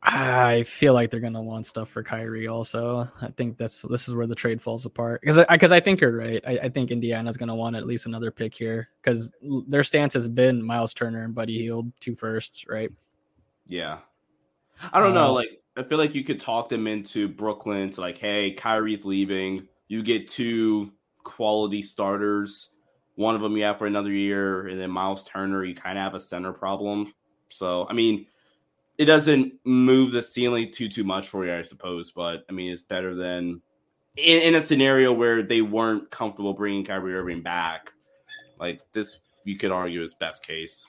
[0.09, 2.47] I feel like they're gonna want stuff for Kyrie.
[2.47, 5.81] Also, I think that's this is where the trade falls apart because because I, I,
[5.81, 6.41] think you're right.
[6.47, 9.33] I, I think Indiana's gonna want at least another pick here because
[9.67, 12.91] their stance has been Miles Turner and Buddy Hield two firsts, right?
[13.67, 13.99] Yeah,
[14.93, 15.31] I don't know.
[15.31, 19.05] Uh, like I feel like you could talk them into Brooklyn to like, hey, Kyrie's
[19.05, 19.67] leaving.
[19.89, 20.93] You get two
[21.25, 22.71] quality starters.
[23.17, 26.05] One of them you have for another year, and then Miles Turner, you kind of
[26.05, 27.13] have a center problem.
[27.49, 28.27] So I mean
[28.99, 32.11] it doesn't move the ceiling too too much for you, I suppose.
[32.11, 33.61] But I mean, it's better than
[34.17, 37.93] in, in a scenario where they weren't comfortable bringing Kyrie Irving back.
[38.59, 40.87] Like this, you could argue is best case.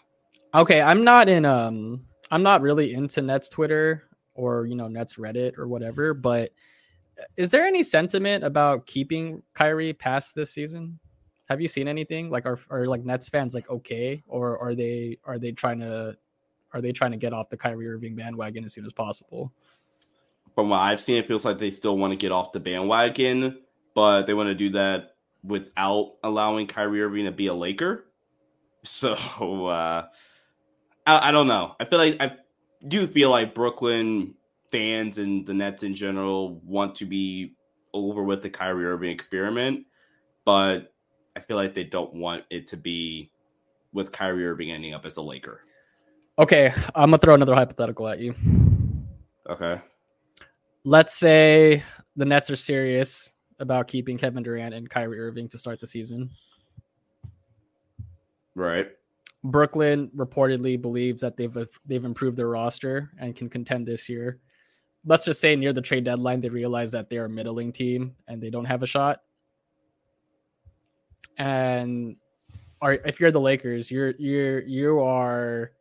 [0.55, 4.03] Okay, I'm not in um, I'm not really into Nets Twitter
[4.34, 6.14] or you know Nets Reddit or whatever.
[6.14, 6.51] But
[7.36, 10.99] is there any sentiment about keeping Kyrie past this season?
[11.49, 15.18] Have you seen anything like are, are like Nets fans like okay, or are they
[15.26, 16.16] are they trying to
[16.74, 19.51] are they trying to get off the Kyrie Irving bandwagon as soon as possible?
[20.55, 23.59] From what I've seen, it feels like they still want to get off the bandwagon,
[23.93, 28.05] but they want to do that without allowing Kyrie Irving to be a Laker.
[28.84, 29.15] So
[29.68, 30.05] uh,
[31.05, 31.76] I, I don't know.
[31.78, 32.38] I feel like I
[32.88, 34.36] do feel like Brooklyn
[34.72, 37.55] fans and the Nets in general want to be
[37.93, 39.86] over with the Kyrie Irving experiment,
[40.45, 40.93] but
[41.36, 43.32] I feel like they don't want it to be
[43.91, 45.61] with Kyrie Irving ending up as a Laker.
[46.39, 48.35] Okay, I'm gonna throw another hypothetical at you.
[49.49, 49.81] Okay.
[50.83, 51.81] Let's say
[52.15, 56.29] the Nets are serious about keeping Kevin Durant and Kyrie Irving to start the season.
[58.53, 58.88] Right.
[59.43, 64.39] Brooklyn reportedly believes that they've they've improved their roster and can contend this year.
[65.05, 68.41] Let's just say near the trade deadline they realize that they're a middling team and
[68.41, 69.21] they don't have a shot.
[71.39, 72.15] And
[72.81, 75.71] are if you're the Lakers, you're you're you are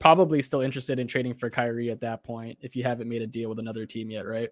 [0.00, 3.26] probably still interested in trading for Kyrie at that point if you haven't made a
[3.26, 4.48] deal with another team yet, right?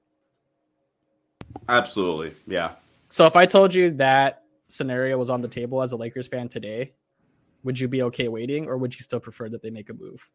[1.69, 2.35] Absolutely.
[2.47, 2.73] Yeah.
[3.09, 6.49] So if I told you that scenario was on the table as a Lakers fan
[6.49, 6.93] today,
[7.65, 10.31] would you be okay waiting or would you still prefer that they make a move?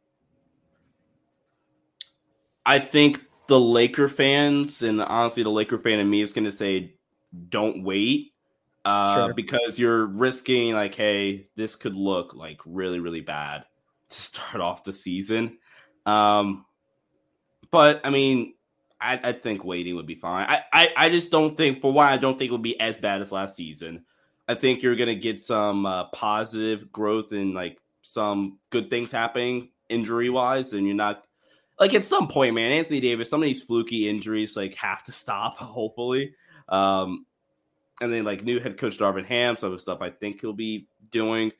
[2.66, 6.52] I think the Laker fans and honestly the Laker fan in me is going to
[6.52, 6.96] say
[7.50, 8.34] don't wait
[8.86, 9.34] uh, sure.
[9.34, 13.66] because you're risking like hey this could look like really really bad
[14.16, 15.58] to start off the season.
[16.06, 16.66] Um,
[17.72, 18.54] but I mean,
[19.00, 20.48] I, I, think waiting would be fine.
[20.50, 22.98] I, I, I just don't think, for why I don't think it would be as
[22.98, 24.06] bad as last season.
[24.48, 29.12] I think you're going to get some uh, positive growth and like some good things
[29.12, 31.24] happening injury wise, and you're not
[31.80, 32.72] like at some point, man.
[32.72, 36.36] Anthony Davis, some of these fluky injuries like have to stop, hopefully.
[36.70, 37.26] Um,
[38.02, 40.54] and then like new head coach Darvin Ham, some of the stuff I think he'll
[40.54, 41.52] be doing.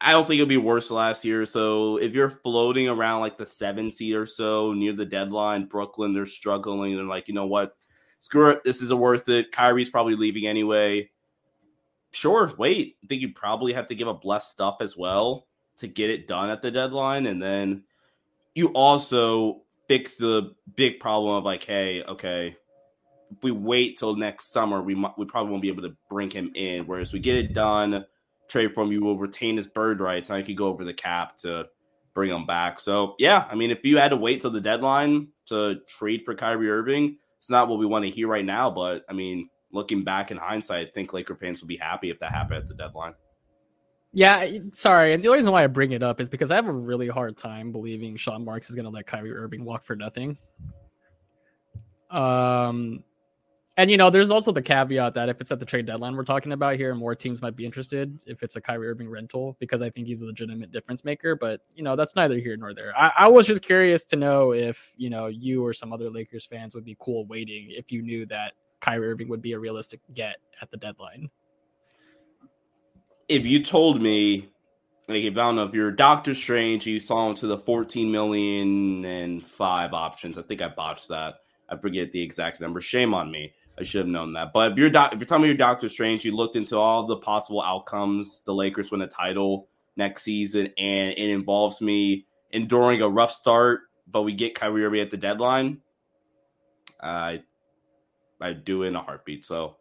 [0.00, 1.44] I don't think it'll be worse last year.
[1.44, 6.14] So if you're floating around like the seven seed or so near the deadline, Brooklyn,
[6.14, 6.94] they're struggling.
[6.94, 7.76] They're like, you know what?
[8.20, 8.62] Screw it.
[8.64, 9.50] This isn't worth it.
[9.50, 11.10] Kyrie's probably leaving anyway.
[12.12, 12.96] Sure, wait.
[13.02, 15.46] I think you probably have to give up less stuff as well
[15.78, 17.26] to get it done at the deadline.
[17.26, 17.82] And then
[18.54, 22.56] you also fix the big problem of like, hey, okay,
[23.30, 26.52] if we wait till next summer, we we probably won't be able to bring him
[26.54, 26.86] in.
[26.86, 28.04] Whereas we get it done–
[28.48, 30.28] trade for him, you will retain his bird rights.
[30.28, 31.68] Now you could go over the cap to
[32.14, 32.80] bring him back.
[32.80, 36.34] So yeah, I mean, if you had to wait till the deadline to trade for
[36.34, 38.70] Kyrie Irving, it's not what we want to hear right now.
[38.70, 42.18] But I mean, looking back in hindsight, I think Laker fans would be happy if
[42.20, 43.14] that happened at the deadline.
[44.12, 45.12] Yeah, sorry.
[45.12, 47.08] And the only reason why I bring it up is because I have a really
[47.08, 50.38] hard time believing Sean Marks is going to let Kyrie Irving walk for nothing.
[52.10, 53.04] Um,
[53.78, 56.24] and you know, there's also the caveat that if it's at the trade deadline we're
[56.24, 59.82] talking about here, more teams might be interested if it's a Kyrie Irving rental because
[59.82, 61.36] I think he's a legitimate difference maker.
[61.36, 62.92] But you know, that's neither here nor there.
[62.98, 66.44] I, I was just curious to know if you know you or some other Lakers
[66.44, 70.00] fans would be cool waiting if you knew that Kyrie Irving would be a realistic
[70.12, 71.30] get at the deadline.
[73.28, 74.48] If you told me,
[75.06, 78.10] like, if I don't know if you're Doctor Strange, you saw him to the 14
[78.10, 80.36] million and five options.
[80.36, 81.36] I think I botched that.
[81.68, 82.80] I forget the exact number.
[82.80, 83.52] Shame on me.
[83.78, 84.52] I should have known that.
[84.52, 87.06] But if you're doc- if you're telling me you're Doctor Strange, you looked into all
[87.06, 88.40] the possible outcomes.
[88.44, 93.82] The Lakers win a title next season, and it involves me enduring a rough start,
[94.06, 95.78] but we get Kyrie Irving at the deadline.
[97.00, 97.42] I
[98.40, 99.44] I do in a heartbeat.
[99.44, 99.76] So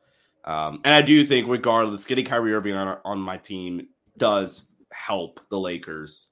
[0.45, 3.87] Um, and I do think, regardless, getting Kyrie Irving on on my team
[4.17, 6.27] does help the Lakers'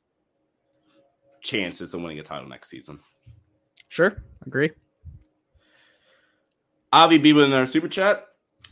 [1.41, 2.99] chances of winning a title next season.
[3.89, 4.71] Sure, agree.
[6.95, 8.25] Avi B with another super chat.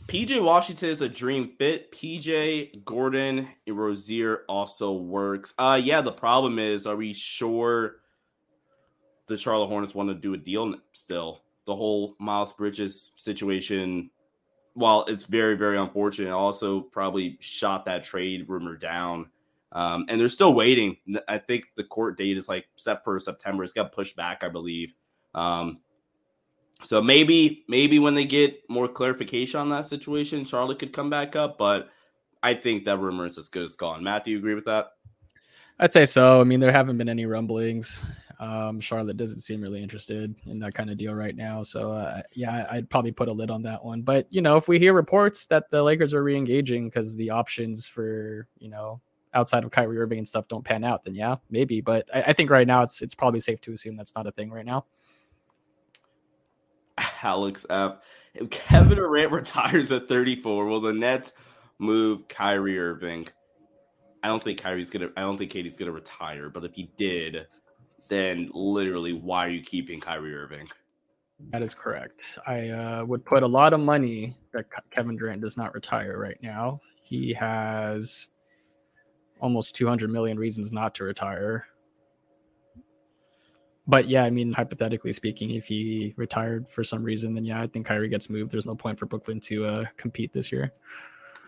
[0.06, 1.92] PJ Washington is a dream fit.
[1.92, 5.52] PJ Gordon Rozier also works.
[5.58, 7.96] Uh yeah, the problem is, are we sure
[9.26, 11.42] the Charlotte Hornets want to do a deal still?
[11.66, 14.08] The whole Miles Bridges situation,
[14.72, 19.26] while it's very, very unfortunate, also probably shot that trade rumor down.
[19.70, 20.96] Um, and they're still waiting.
[21.28, 23.64] I think the court date is like set for September.
[23.64, 24.94] It's got pushed back, I believe.
[25.34, 25.80] Um,
[26.84, 31.34] so maybe maybe when they get more clarification on that situation, Charlotte could come back
[31.34, 31.58] up.
[31.58, 31.88] But
[32.42, 34.04] I think that rumor is as good as gone.
[34.04, 34.88] Matt, do you agree with that?
[35.78, 36.40] I'd say so.
[36.40, 38.04] I mean, there haven't been any rumblings.
[38.38, 41.62] Um, Charlotte doesn't seem really interested in that kind of deal right now.
[41.62, 44.02] So uh, yeah, I'd probably put a lid on that one.
[44.02, 47.86] But you know, if we hear reports that the Lakers are re-engaging because the options
[47.86, 49.00] for you know
[49.32, 51.80] outside of Kyrie Irving and stuff don't pan out, then yeah, maybe.
[51.80, 54.32] But I, I think right now it's it's probably safe to assume that's not a
[54.32, 54.84] thing right now.
[57.24, 57.96] Alex F.
[58.34, 61.32] If Kevin Durant retires at 34, will the Nets
[61.78, 63.26] move Kyrie Irving?
[64.22, 65.08] I don't think Kyrie's gonna.
[65.16, 66.48] I don't think KD's gonna retire.
[66.48, 67.46] But if he did,
[68.08, 70.68] then literally, why are you keeping Kyrie Irving?
[71.50, 72.38] That is correct.
[72.46, 76.38] I uh, would put a lot of money that Kevin Durant does not retire right
[76.42, 76.80] now.
[77.02, 78.30] He has
[79.40, 81.66] almost 200 million reasons not to retire
[83.86, 87.66] but yeah, I mean, hypothetically speaking, if he retired for some reason, then yeah, I
[87.66, 88.50] think Kyrie gets moved.
[88.50, 90.72] There's no point for Brooklyn to uh, compete this year.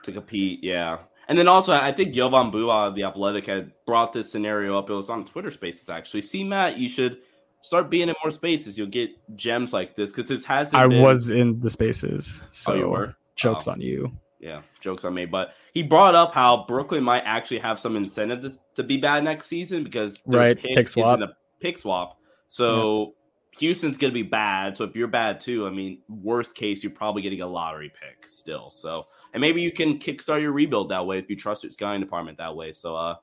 [0.02, 0.98] To compete, yeah.
[1.28, 4.88] And then also, I think Jovan Buha of the Athletic had brought this scenario up.
[4.90, 6.22] It was on Twitter Spaces actually.
[6.22, 7.18] See, Matt, you should
[7.62, 8.78] start being in more spaces.
[8.78, 10.72] You'll get gems like this because this has.
[10.72, 11.02] I been...
[11.02, 13.16] was in the spaces, so oh, you were?
[13.36, 13.72] jokes oh.
[13.72, 14.12] on you.
[14.38, 15.26] Yeah, jokes on me.
[15.26, 19.24] But he brought up how Brooklyn might actually have some incentive to, to be bad
[19.24, 21.20] next season because right pick, pick swap.
[21.20, 22.18] a pick swap.
[22.48, 23.58] So yeah.
[23.58, 24.76] Houston's going to be bad.
[24.76, 28.28] So if you're bad too, I mean, worst case, you're probably getting a lottery pick
[28.28, 28.70] still.
[28.70, 32.00] So, and maybe you can kickstart your rebuild that way if you trust your scouting
[32.00, 32.72] department that way.
[32.72, 33.16] So, uh,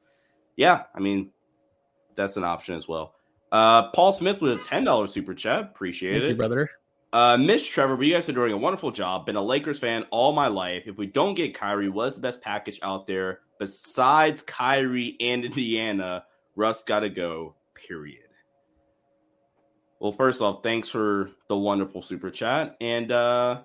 [0.56, 1.32] yeah, I mean,
[2.16, 3.16] that's an option as well.
[3.52, 5.62] Uh, Paul Smith with a ten dollars super chat.
[5.62, 6.72] Appreciate Thank it, you, brother.
[7.12, 9.28] Uh, Miss Trevor, but you guys are doing a wonderful job.
[9.28, 10.84] Been a Lakers fan all my life.
[10.88, 16.26] If we don't get Kyrie, what's the best package out there besides Kyrie and Indiana?
[16.56, 17.54] Russ got to go.
[17.76, 18.23] Period.
[20.04, 22.76] Well, first off, thanks for the wonderful super chat.
[22.82, 23.62] And uh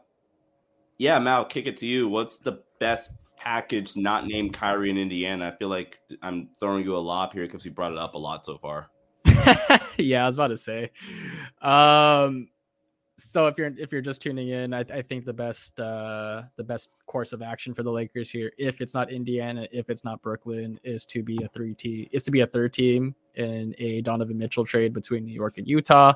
[0.96, 2.08] yeah, Mal, kick it to you.
[2.08, 5.48] What's the best package not named Kyrie in Indiana?
[5.52, 8.18] I feel like I'm throwing you a lob here because you brought it up a
[8.18, 8.88] lot so far.
[9.98, 10.92] yeah, I was about to say.
[11.60, 12.46] Um
[13.18, 16.62] so if you're if you're just tuning in, I, I, think the best uh, the
[16.62, 20.22] best course of action for the Lakers here, if it's not Indiana, if it's not
[20.22, 24.00] Brooklyn, is to be a three team is to be a third team in a
[24.02, 26.14] Donovan Mitchell trade between New York and Utah.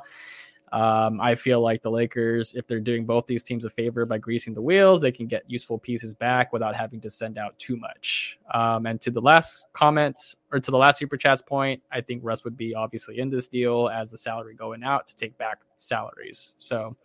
[0.73, 4.17] Um, I feel like the Lakers, if they're doing both these teams a favor by
[4.19, 7.77] greasing the wheels, they can get useful pieces back without having to send out too
[7.77, 8.39] much.
[8.55, 12.23] Um, and to the last comment or to the last super chats point, I think
[12.25, 15.61] Russ would be obviously in this deal as the salary going out to take back
[15.77, 16.57] salaries.
[16.59, 16.97] So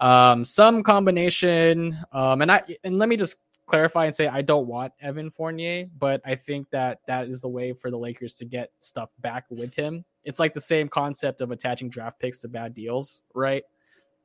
[0.00, 1.98] um, some combination.
[2.12, 3.36] Um, and I and let me just
[3.66, 7.48] clarify and say I don't want Evan Fournier, but I think that that is the
[7.48, 10.04] way for the Lakers to get stuff back with him.
[10.24, 13.64] It's like the same concept of attaching draft picks to bad deals, right?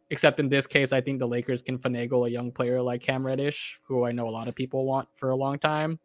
[0.10, 3.26] Except in this case, I think the Lakers can finagle a young player like Cam
[3.26, 6.00] Reddish, who I know a lot of people want for a long time.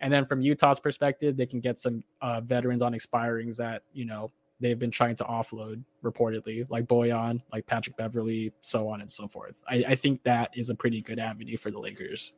[0.00, 4.04] And then from Utah's perspective, they can get some uh, veterans on expirings that, you
[4.04, 4.30] know,
[4.60, 9.28] they've been trying to offload reportedly, like Bojan, like Patrick Beverley, so on and so
[9.28, 9.60] forth.
[9.68, 12.32] I, I think that is a pretty good avenue for the Lakers.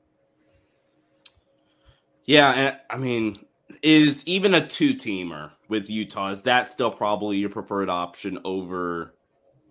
[2.25, 3.39] Yeah, I mean,
[3.83, 9.15] is even a two teamer with Utah, is that still probably your preferred option over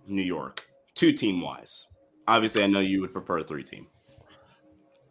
[0.07, 1.87] New York, two team wise?
[2.27, 3.87] Obviously, I know you would prefer a three team.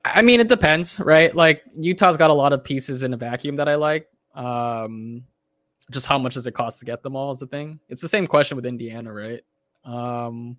[0.05, 1.35] I mean, it depends, right?
[1.35, 4.09] Like Utah's got a lot of pieces in a vacuum that I like.
[4.35, 5.24] Um,
[5.91, 7.78] just how much does it cost to get them all is the thing.
[7.89, 9.41] It's the same question with Indiana, right?
[9.85, 10.59] Um,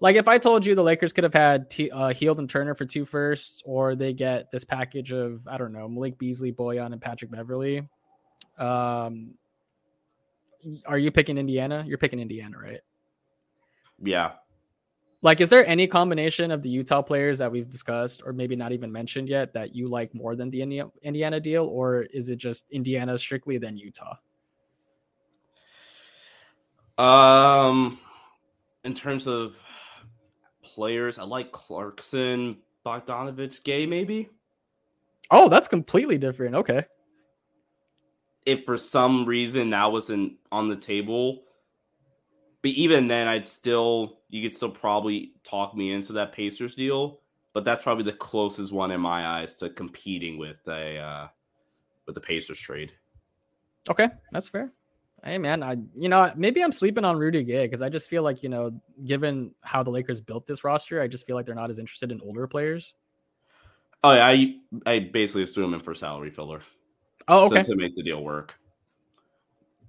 [0.00, 2.74] like if I told you the Lakers could have had T, uh, Hield and Turner
[2.74, 6.92] for two firsts, or they get this package of I don't know Malik Beasley, Bojan,
[6.92, 7.86] and Patrick Beverley.
[8.58, 9.34] Um,
[10.86, 11.84] are you picking Indiana?
[11.86, 12.80] You're picking Indiana, right?
[14.02, 14.32] Yeah.
[15.22, 18.72] Like, is there any combination of the Utah players that we've discussed, or maybe not
[18.72, 20.60] even mentioned yet, that you like more than the
[21.02, 24.16] Indiana deal, or is it just Indiana strictly than Utah?
[26.98, 27.98] Um,
[28.84, 29.58] in terms of
[30.74, 31.18] players.
[31.18, 34.28] I like Clarkson, Bogdanovic gay, maybe.
[35.30, 36.54] Oh, that's completely different.
[36.54, 36.84] Okay.
[38.46, 41.44] If for some reason that wasn't on the table,
[42.62, 47.20] but even then, I'd still you could still probably talk me into that Pacers deal.
[47.52, 51.28] But that's probably the closest one in my eyes to competing with a uh,
[52.06, 52.92] with the Pacers trade.
[53.88, 54.72] Okay, that's fair.
[55.24, 58.22] Hey man, I you know maybe I'm sleeping on Rudy Gay because I just feel
[58.22, 61.54] like you know given how the Lakers built this roster, I just feel like they're
[61.54, 62.92] not as interested in older players.
[64.02, 66.60] Oh yeah, I I basically just threw him in for salary filler.
[67.26, 67.62] Oh okay.
[67.62, 68.54] To, to make the deal work.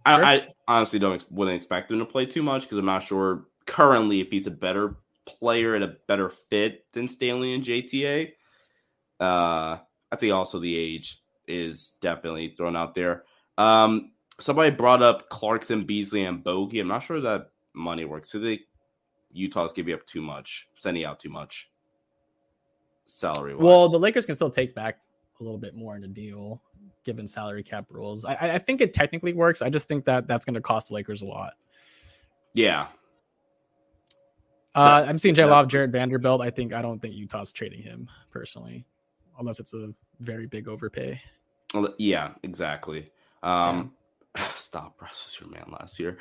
[0.07, 0.23] Sure.
[0.23, 3.47] I, I, honestly don't wouldn't expect him to play too much because I'm not sure
[3.65, 8.31] currently if he's a better player and a better fit than Stanley and JTA.
[9.19, 9.79] Uh,
[10.11, 13.23] I think also the age is definitely thrown out there.
[13.57, 16.79] Um, somebody brought up Clarkson, Beasley, and Bogey.
[16.79, 18.31] I'm not sure that money works.
[18.31, 18.61] So they
[19.31, 21.69] Utah's giving up too much, sending out too much
[23.05, 23.55] salary.
[23.55, 24.99] Well, the Lakers can still take back
[25.39, 26.61] a little bit more in a deal
[27.03, 28.25] given salary cap rules.
[28.25, 29.61] I, I think it technically works.
[29.61, 31.53] I just think that that's going to cost the Lakers a lot.
[32.53, 32.87] Yeah.
[34.73, 36.41] Uh, I'm seeing J Love, Jarred Vanderbilt.
[36.41, 38.85] I think I don't think Utah's trading him personally,
[39.39, 41.21] unless it's a very big overpay.
[41.97, 43.11] Yeah, exactly.
[43.43, 43.83] Um, yeah.
[44.55, 46.17] Stop, Russ was your man last year.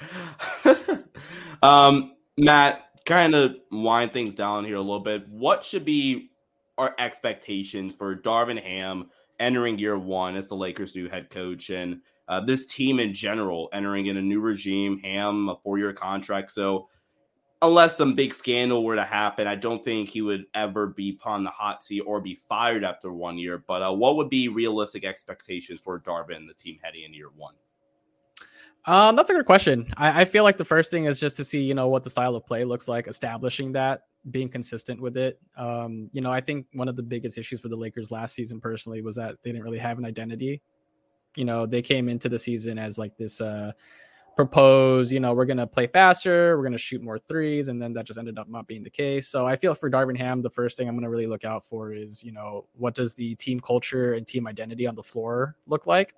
[1.63, 5.29] um, Matt, kind of wind things down here a little bit.
[5.29, 6.31] What should be
[6.79, 9.11] our expectations for Darvin Ham
[9.41, 13.69] entering year one as the Lakers' new head coach and uh, this team in general
[13.73, 14.99] entering in a new regime?
[15.01, 16.51] Ham, a four year contract.
[16.51, 16.89] So,
[17.63, 21.31] unless some big scandal were to happen, I don't think he would ever be put
[21.31, 23.63] on the hot seat or be fired after one year.
[23.67, 27.31] But uh, what would be realistic expectations for Darvin and the team heading into year
[27.35, 27.55] one?
[28.87, 29.87] Um, that's a good question.
[29.97, 32.11] I, I, feel like the first thing is just to see, you know, what the
[32.11, 35.41] style of play looks like, establishing that, being consistent with it.
[35.57, 38.61] Um, you know, I think one of the biggest issues for the Lakers last season,
[38.61, 40.61] personally, was that they didn't really have an identity.
[41.35, 43.73] You know, they came into the season as like this uh
[44.37, 48.05] propose, you know, we're gonna play faster, we're gonna shoot more threes, and then that
[48.05, 49.29] just ended up not being the case.
[49.29, 51.93] So I feel for Darvin Ham, the first thing I'm gonna really look out for
[51.93, 55.87] is, you know, what does the team culture and team identity on the floor look
[55.87, 56.15] like?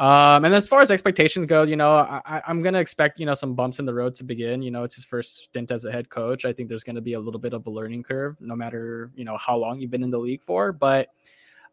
[0.00, 3.26] Um, and as far as expectations go, you know, I, am going to expect, you
[3.26, 4.62] know, some bumps in the road to begin.
[4.62, 6.46] You know, it's his first stint as a head coach.
[6.46, 9.10] I think there's going to be a little bit of a learning curve, no matter,
[9.14, 10.72] you know, how long you've been in the league for.
[10.72, 11.08] But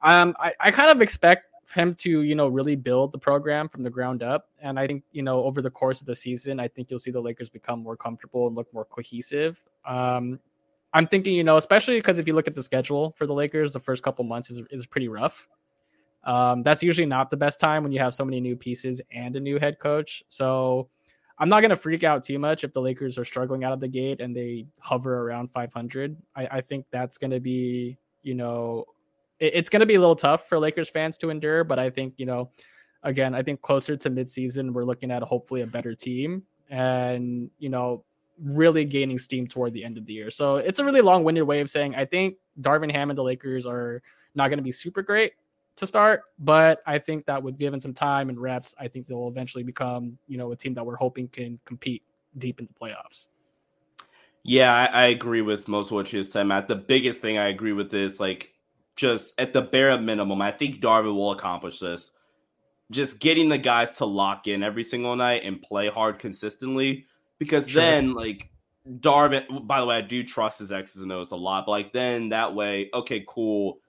[0.02, 3.84] um, I, I kind of expect him to, you know, really build the program from
[3.84, 4.50] the ground up.
[4.62, 7.12] And I think, you know, over the course of the season, I think you'll see
[7.12, 9.64] the Lakers become more comfortable and look more cohesive.
[9.86, 10.38] Um,
[10.92, 13.72] I'm thinking, you know, especially because if you look at the schedule for the Lakers,
[13.72, 15.48] the first couple months is, is pretty rough.
[16.24, 19.36] Um, that's usually not the best time when you have so many new pieces and
[19.36, 20.24] a new head coach.
[20.30, 20.90] So
[21.40, 23.80] I'm not going to freak out too much if the Lakers are struggling out of
[23.80, 26.18] the gate and they hover around 500.
[26.36, 28.86] I, I think that's going to be, you know,
[29.40, 31.64] it, it's going to be a little tough for Lakers fans to endure.
[31.64, 32.50] But I think, you know,
[33.04, 37.70] again, I think closer to midseason, we're looking at hopefully a better team and, you
[37.70, 38.04] know,
[38.42, 40.32] really gaining steam toward the end of the year.
[40.32, 43.24] So it's a really long winded way of saying I think Darvin Ham and the
[43.24, 44.02] Lakers are
[44.36, 45.34] not going to be super great
[45.78, 49.28] to start, but I think that with given some time and reps, I think they'll
[49.28, 52.04] eventually become, you know, a team that we're hoping can compete
[52.38, 53.28] deep in the playoffs.
[54.44, 56.68] Yeah, I, I agree with most of what you said, Matt.
[56.68, 58.52] The biggest thing I agree with is like
[58.96, 62.12] just at the bare minimum, I think Darvin will accomplish this.
[62.90, 67.06] Just getting the guys to lock in every single night and play hard consistently.
[67.38, 67.82] Because sure.
[67.82, 68.50] then, like,
[68.90, 71.94] Darvin, by the way, I do trust his X's and O's a lot, but like,
[71.94, 73.80] then that way, okay, cool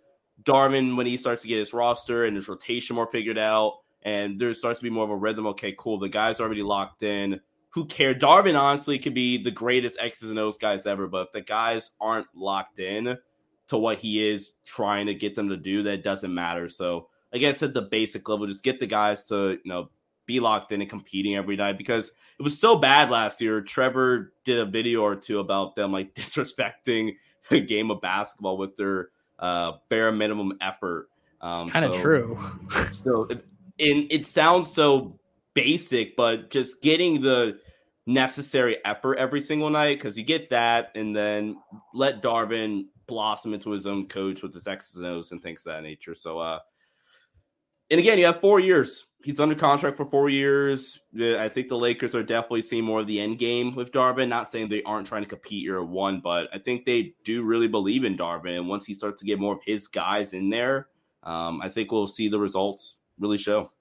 [0.42, 4.38] Darvin, when he starts to get his roster and his rotation more figured out, and
[4.38, 5.46] there starts to be more of a rhythm.
[5.48, 5.98] Okay, cool.
[5.98, 7.40] The guy's are already locked in.
[7.70, 8.16] Who cares?
[8.16, 11.90] Darvin honestly could be the greatest X's and O's guys ever, but if the guys
[12.00, 13.18] aren't locked in
[13.68, 16.68] to what he is trying to get them to do, that doesn't matter.
[16.68, 19.90] So, like I said, the basic level, just get the guys to you know
[20.26, 23.60] be locked in and competing every night because it was so bad last year.
[23.60, 27.16] Trevor did a video or two about them like disrespecting
[27.50, 31.08] the game of basketball with their uh, bare minimum effort.
[31.40, 32.38] Um, kind of so, true.
[32.92, 33.46] so, it,
[33.78, 35.18] and it sounds so
[35.54, 37.58] basic, but just getting the
[38.06, 41.56] necessary effort every single night because you get that, and then
[41.94, 45.74] let Darvin blossom into his own coach with his X's and O's and things of
[45.74, 46.14] that nature.
[46.14, 46.58] So, uh,
[47.90, 49.04] and again, you have four years.
[49.24, 51.00] He's under contract for four years.
[51.20, 54.28] I think the Lakers are definitely seeing more of the end game with Darvin.
[54.28, 57.66] Not saying they aren't trying to compete year one, but I think they do really
[57.66, 58.56] believe in Darvin.
[58.56, 60.88] And once he starts to get more of his guys in there,
[61.24, 63.72] um, I think we'll see the results really show.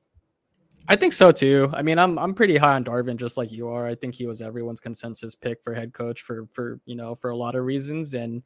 [0.90, 1.70] I think so too.
[1.74, 3.86] I mean, I'm I'm pretty high on Darvin, just like you are.
[3.86, 7.30] I think he was everyone's consensus pick for head coach for for you know for
[7.30, 8.42] a lot of reasons, and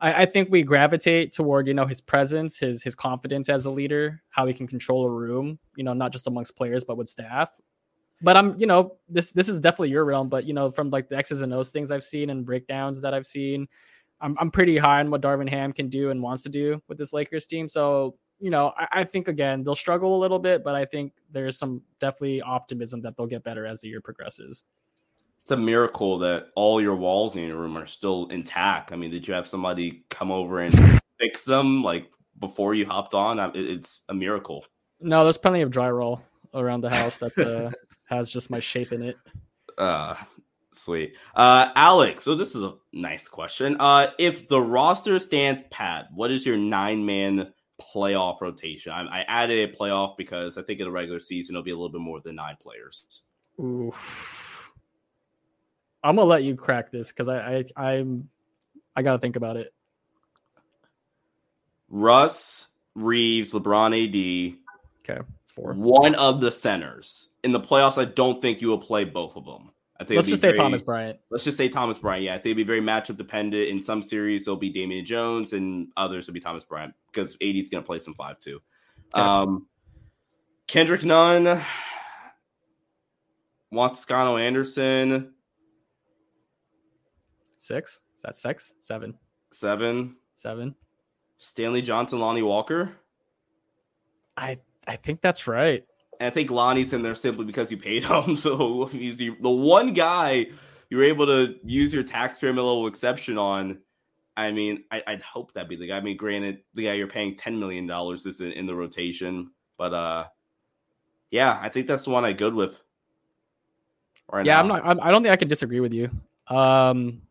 [0.00, 3.70] I, I, think we gravitate toward you know his presence, his his confidence as a
[3.70, 7.08] leader, how he can control a room, you know, not just amongst players but with
[7.08, 7.56] staff.
[8.22, 10.28] But I'm, you know, this this is definitely your realm.
[10.28, 13.14] But you know, from like the X's and O's things I've seen and breakdowns that
[13.14, 13.66] I've seen,
[14.20, 16.98] I'm I'm pretty high on what Darvin Ham can do and wants to do with
[16.98, 17.68] this Lakers team.
[17.68, 21.12] So you know, I, I think again they'll struggle a little bit, but I think
[21.30, 24.64] there's some definitely optimism that they'll get better as the year progresses
[25.44, 28.92] it's a miracle that all your walls in your room are still intact.
[28.92, 30.74] I mean, did you have somebody come over and
[31.20, 33.38] fix them like before you hopped on?
[33.54, 34.64] It's a miracle.
[35.02, 36.22] No, there's plenty of drywall
[36.54, 37.70] around the house that's uh
[38.08, 39.18] has just my shape in it.
[39.76, 40.14] Uh
[40.72, 41.14] sweet.
[41.34, 43.76] Uh Alex, so this is a nice question.
[43.78, 48.92] Uh if the roster stands pat, what is your nine man playoff rotation?
[48.92, 51.76] I, I added a playoff because I think in the regular season it'll be a
[51.76, 53.24] little bit more than nine players.
[53.62, 54.53] Oof.
[56.04, 58.28] I'm gonna let you crack this because I, I I'm
[58.94, 59.72] I gotta think about it.
[61.88, 64.58] Russ, Reaves, LeBron, AD.
[65.08, 65.72] Okay, it's four.
[65.72, 68.00] One of the centers in the playoffs.
[68.00, 69.70] I don't think you will play both of them.
[69.98, 71.18] I think let's just very, say Thomas Bryant.
[71.30, 72.24] Let's just say Thomas Bryant.
[72.24, 73.68] Yeah, I think it'd be very matchup dependent.
[73.68, 77.56] In some series, it'll be Damian Jones, and others will be Thomas Bryant because AD
[77.56, 78.60] is gonna play some five too.
[79.14, 79.68] Um,
[80.66, 81.62] Kendrick Nunn,
[83.70, 85.33] Juan Toscano Anderson.
[87.64, 88.02] Six?
[88.18, 88.74] Is that six?
[88.82, 89.14] Seven?
[89.50, 90.16] Seven.
[90.34, 90.74] Seven.
[91.38, 92.92] Stanley Johnson, Lonnie Walker.
[94.36, 95.82] I I think that's right.
[96.20, 98.36] And I think Lonnie's in there simply because you paid him.
[98.36, 100.48] So he's the one guy
[100.90, 103.78] you're able to use your taxpayer level exception on.
[104.36, 105.96] I mean, I, would hope that'd be the guy.
[105.96, 109.52] I mean, granted, the guy you're paying ten million dollars is in, in, the rotation,
[109.78, 110.24] but uh,
[111.30, 112.78] yeah, I think that's the one I good with.
[114.30, 114.60] Right yeah, now.
[114.60, 115.02] I'm not.
[115.02, 116.10] I don't think I can disagree with you.
[116.48, 117.22] Um,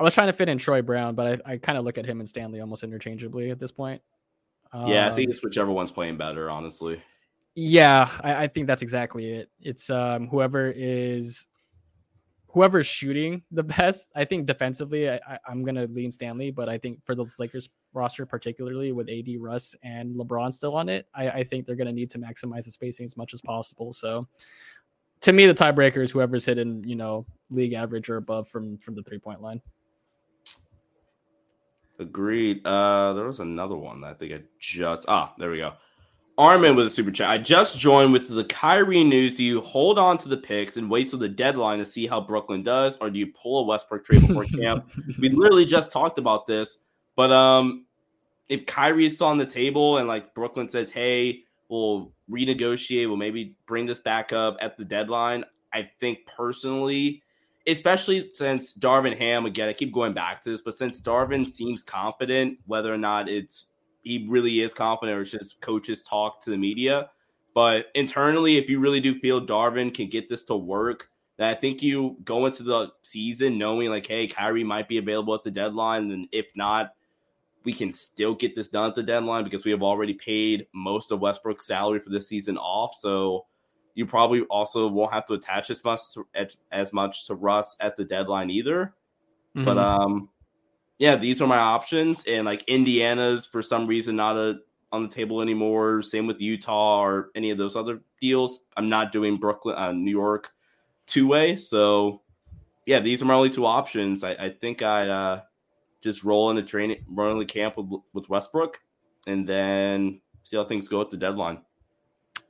[0.00, 2.06] I was trying to fit in Troy Brown, but I, I kind of look at
[2.06, 4.00] him and Stanley almost interchangeably at this point.
[4.72, 7.02] Yeah, um, I think um, it's whichever one's playing better, honestly.
[7.54, 9.50] Yeah, I, I think that's exactly it.
[9.60, 11.48] It's um, whoever is
[12.48, 14.10] whoever's shooting the best.
[14.16, 17.68] I think defensively, I am going to lean Stanley, but I think for the Lakers
[17.92, 21.88] roster, particularly with AD, Russ, and LeBron still on it, I, I think they're going
[21.88, 23.92] to need to maximize the spacing as much as possible.
[23.92, 24.26] So,
[25.20, 28.94] to me, the tiebreaker is whoever's hitting, you know, league average or above from from
[28.94, 29.60] the three point line.
[32.00, 32.66] Agreed.
[32.66, 35.74] Uh, there was another one that I think I just ah, there we go.
[36.38, 37.28] Armin with a super chat.
[37.28, 39.36] I just joined with the Kyrie news.
[39.36, 42.18] Do you hold on to the picks and wait till the deadline to see how
[42.18, 44.90] Brooklyn does, or do you pull a Westbrook trade before camp?
[45.18, 46.78] We literally just talked about this,
[47.16, 47.84] but um,
[48.48, 53.56] if Kyrie is on the table and like Brooklyn says, "Hey, we'll renegotiate, we'll maybe
[53.66, 55.44] bring this back up at the deadline,"
[55.74, 57.22] I think personally
[57.70, 61.82] especially since Darvin Ham again, I keep going back to this, but since Darvin seems
[61.82, 63.66] confident, whether or not it's
[64.02, 67.10] he really is confident or it's just coaches talk to the media.
[67.54, 71.54] But internally, if you really do feel Darvin can get this to work, then I
[71.54, 75.50] think you go into the season knowing like, hey, Kyrie might be available at the
[75.50, 76.94] deadline, and if not,
[77.64, 81.10] we can still get this done at the deadline because we have already paid most
[81.10, 82.94] of Westbrook's salary for this season off.
[82.94, 83.46] So
[83.94, 86.00] you probably also won't have to attach as much
[86.72, 88.94] as much to Russ at the deadline either.
[89.56, 89.64] Mm-hmm.
[89.64, 90.28] But um,
[90.98, 94.58] yeah, these are my options, and like Indiana's for some reason not a
[94.92, 96.02] on the table anymore.
[96.02, 98.60] Same with Utah or any of those other deals.
[98.76, 100.52] I'm not doing Brooklyn, uh, New York
[101.06, 101.56] two way.
[101.56, 102.22] So
[102.86, 104.24] yeah, these are my only two options.
[104.24, 105.40] I, I think I uh,
[106.02, 108.80] just roll in the training, roll in the camp with, with Westbrook,
[109.26, 111.58] and then see how things go at the deadline.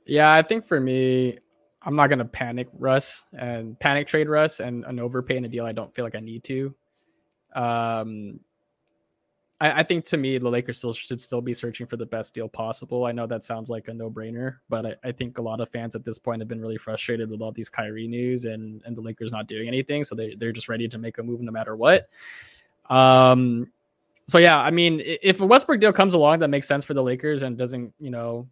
[0.05, 1.37] Yeah, I think for me,
[1.83, 5.65] I'm not gonna panic Russ and panic trade Russ and an overpay in a deal
[5.65, 6.75] I don't feel like I need to.
[7.53, 8.39] Um,
[9.59, 12.33] I, I, think to me the Lakers still should still be searching for the best
[12.33, 13.05] deal possible.
[13.05, 15.69] I know that sounds like a no brainer, but I, I, think a lot of
[15.69, 18.95] fans at this point have been really frustrated with all these Kyrie news and and
[18.95, 21.51] the Lakers not doing anything, so they they're just ready to make a move no
[21.51, 22.09] matter what.
[22.89, 23.71] Um,
[24.27, 27.03] so yeah, I mean, if a Westbrook deal comes along that makes sense for the
[27.03, 28.47] Lakers and doesn't you know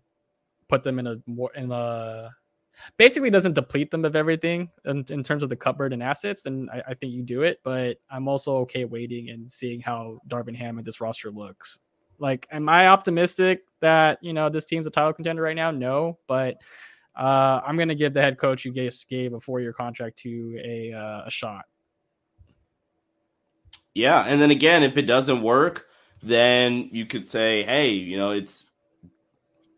[0.70, 2.30] put them in a more in a
[2.98, 6.70] basically doesn't deplete them of everything in, in terms of the cupboard and assets, then
[6.72, 7.60] I, I, think you do it.
[7.64, 11.80] But I'm also okay waiting and seeing how Darvin Ham and this roster looks.
[12.20, 15.72] Like, am I optimistic that you know this team's a title contender right now?
[15.72, 16.58] No, but
[17.16, 20.60] uh, I'm to give the head coach who gave, gave a four year contract to
[20.64, 21.66] a uh, a shot.
[23.94, 25.88] Yeah, and then again, if it doesn't work,
[26.22, 28.66] then you could say, hey, you know, it's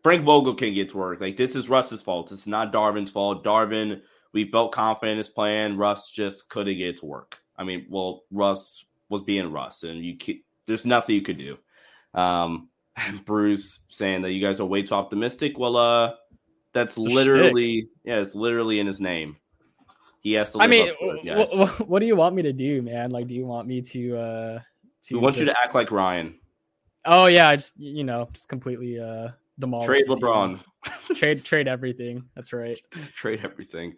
[0.02, 1.20] Frank Vogel can get to work.
[1.20, 2.32] Like this is Russ's fault.
[2.32, 3.44] It's not Darvin's fault.
[3.44, 5.76] Darvin, we felt confident in his plan.
[5.76, 7.38] Russ just couldn't get to work.
[7.56, 10.16] I mean, well, Russ was being Russ, and you
[10.66, 11.58] there's nothing you could do.
[12.14, 12.68] Um,
[13.24, 15.58] Bruce saying that you guys are way too optimistic.
[15.58, 16.14] Well, uh,
[16.72, 19.36] that's literally yeah, it's literally in his name.
[20.20, 20.60] He has to.
[20.60, 23.10] I mean, it, what, what, do you want me to do, man?
[23.10, 24.16] Like, do you want me to?
[24.16, 24.60] uh
[25.04, 25.46] to We want just...
[25.46, 26.38] you to act like Ryan.
[27.04, 29.28] Oh yeah, I just you know just completely uh
[29.58, 29.86] demolish.
[29.86, 30.60] Trade LeBron.
[31.14, 32.24] trade trade everything.
[32.34, 32.78] That's right.
[33.14, 33.94] trade everything.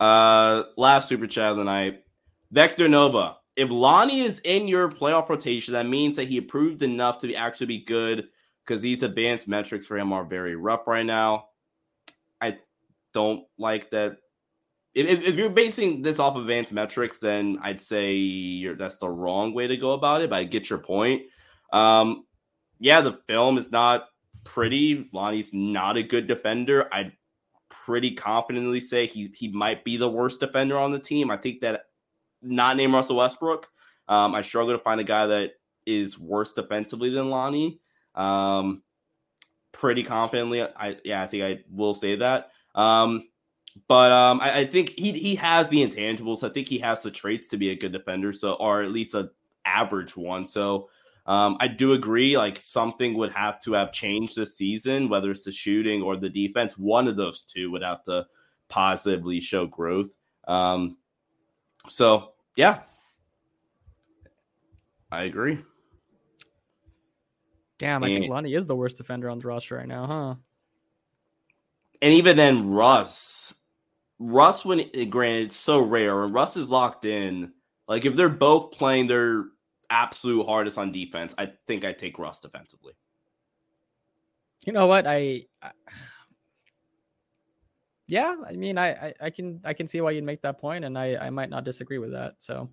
[0.00, 2.02] Uh, last super chat of the night.
[2.50, 3.36] Vector Nova.
[3.56, 7.36] If Lonnie is in your playoff rotation, that means that he improved enough to be
[7.36, 8.28] actually be good
[8.64, 11.46] because these advanced metrics for him are very rough right now.
[12.40, 12.58] I
[13.12, 14.18] don't like that.
[14.94, 19.66] If, if you're basing this off advanced metrics, then I'd say that's the wrong way
[19.66, 20.30] to go about it.
[20.30, 21.22] But I get your point.
[21.72, 22.24] Um,
[22.78, 24.06] yeah, the film is not
[24.44, 25.08] pretty.
[25.12, 26.88] Lonnie's not a good defender.
[26.92, 27.12] I'd
[27.68, 31.30] pretty confidently say he he might be the worst defender on the team.
[31.30, 31.86] I think that
[32.42, 33.68] not named Russell Westbrook.
[34.08, 35.52] Um, I struggle to find a guy that
[35.86, 37.80] is worse defensively than Lonnie.
[38.14, 38.82] Um,
[39.72, 42.50] pretty confidently, I yeah, I think I will say that.
[42.74, 43.28] Um,
[43.88, 46.48] but um, I, I, think he he has the intangibles.
[46.48, 49.14] I think he has the traits to be a good defender, so or at least
[49.14, 49.30] a
[49.64, 50.46] average one.
[50.46, 50.90] So
[51.26, 52.36] um, I do agree.
[52.36, 56.28] Like something would have to have changed this season, whether it's the shooting or the
[56.28, 56.76] defense.
[56.76, 58.26] One of those two would have to
[58.68, 60.14] positively show growth.
[60.46, 60.98] Um,
[61.88, 62.80] so yeah,
[65.10, 65.60] I agree.
[67.78, 70.34] Damn, I and, think Lonnie is the worst defender on the roster right now, huh?
[72.02, 73.54] And even then, Russ,
[74.18, 77.52] Russ, when granted, it's so rare, and Russ is locked in.
[77.88, 79.44] Like if they're both playing their
[79.90, 82.94] absolute hardest on defense, I think I take Russ defensively.
[84.66, 85.06] You know what?
[85.06, 85.70] I, I
[88.06, 90.84] yeah, I mean, I, I, I can I can see why you'd make that point,
[90.84, 92.34] and I I might not disagree with that.
[92.38, 92.68] So.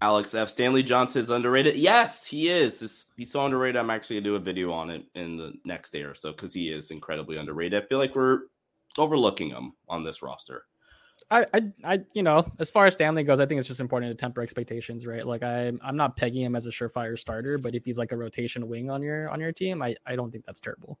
[0.00, 0.50] Alex F.
[0.50, 1.76] Stanley Johnson is underrated.
[1.76, 3.06] Yes, he is.
[3.16, 3.76] he's so underrated.
[3.76, 6.52] I'm actually gonna do a video on it in the next day or so because
[6.52, 7.82] he is incredibly underrated.
[7.82, 8.40] I feel like we're
[8.98, 10.64] overlooking him on this roster.
[11.30, 14.10] I, I, I, you know, as far as Stanley goes, I think it's just important
[14.10, 15.24] to temper expectations, right?
[15.24, 18.16] Like I, I'm not pegging him as a surefire starter, but if he's like a
[18.16, 20.98] rotation wing on your on your team, I, I don't think that's terrible.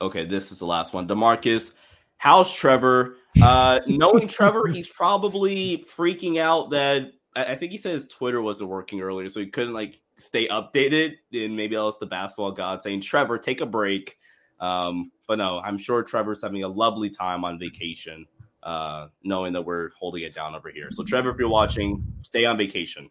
[0.00, 1.06] Okay, this is the last one.
[1.06, 1.72] Demarcus,
[2.16, 3.16] how's Trevor?
[3.42, 8.70] Uh, knowing Trevor, he's probably freaking out that I think he said his Twitter wasn't
[8.70, 11.14] working earlier, so he couldn't like stay updated.
[11.32, 14.18] And maybe that was the basketball god saying, "Trevor, take a break."
[14.60, 18.26] Um, but no, I'm sure Trevor's having a lovely time on vacation,
[18.64, 20.88] uh, knowing that we're holding it down over here.
[20.90, 23.10] So, Trevor, if you're watching, stay on vacation.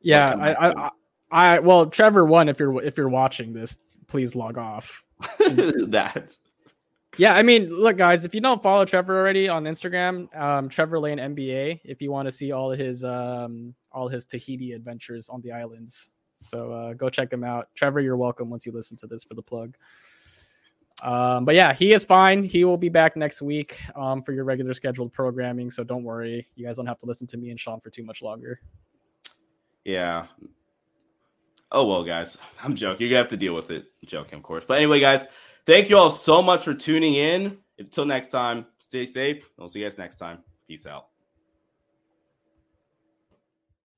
[0.00, 0.90] Yeah, I, I,
[1.30, 5.04] I, well, Trevor, one, if you're if you're watching this, please log off.
[5.38, 6.36] that.
[7.18, 11.00] Yeah, I mean, look, guys, if you don't follow Trevor already on Instagram, um, Trevor
[11.00, 15.40] Lane NBA, if you want to see all his um, all his Tahiti adventures on
[15.40, 16.10] the islands,
[16.42, 17.68] so uh, go check him out.
[17.74, 19.76] Trevor, you're welcome once you listen to this for the plug.
[21.02, 22.42] Um, but yeah, he is fine.
[22.42, 25.70] He will be back next week um, for your regular scheduled programming.
[25.70, 28.02] So don't worry, you guys don't have to listen to me and Sean for too
[28.04, 28.60] much longer.
[29.84, 30.26] Yeah,
[31.72, 33.06] Oh well, guys, I'm joking.
[33.06, 33.84] You're going to have to deal with it.
[34.02, 34.64] I'm joking, of course.
[34.66, 35.26] But anyway, guys,
[35.66, 37.58] thank you all so much for tuning in.
[37.78, 39.48] Until next time, stay safe.
[39.58, 40.38] We'll see you guys next time.
[40.68, 41.06] Peace out.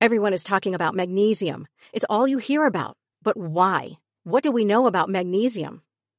[0.00, 1.66] Everyone is talking about magnesium.
[1.92, 2.96] It's all you hear about.
[3.22, 3.98] But why?
[4.24, 5.82] What do we know about magnesium?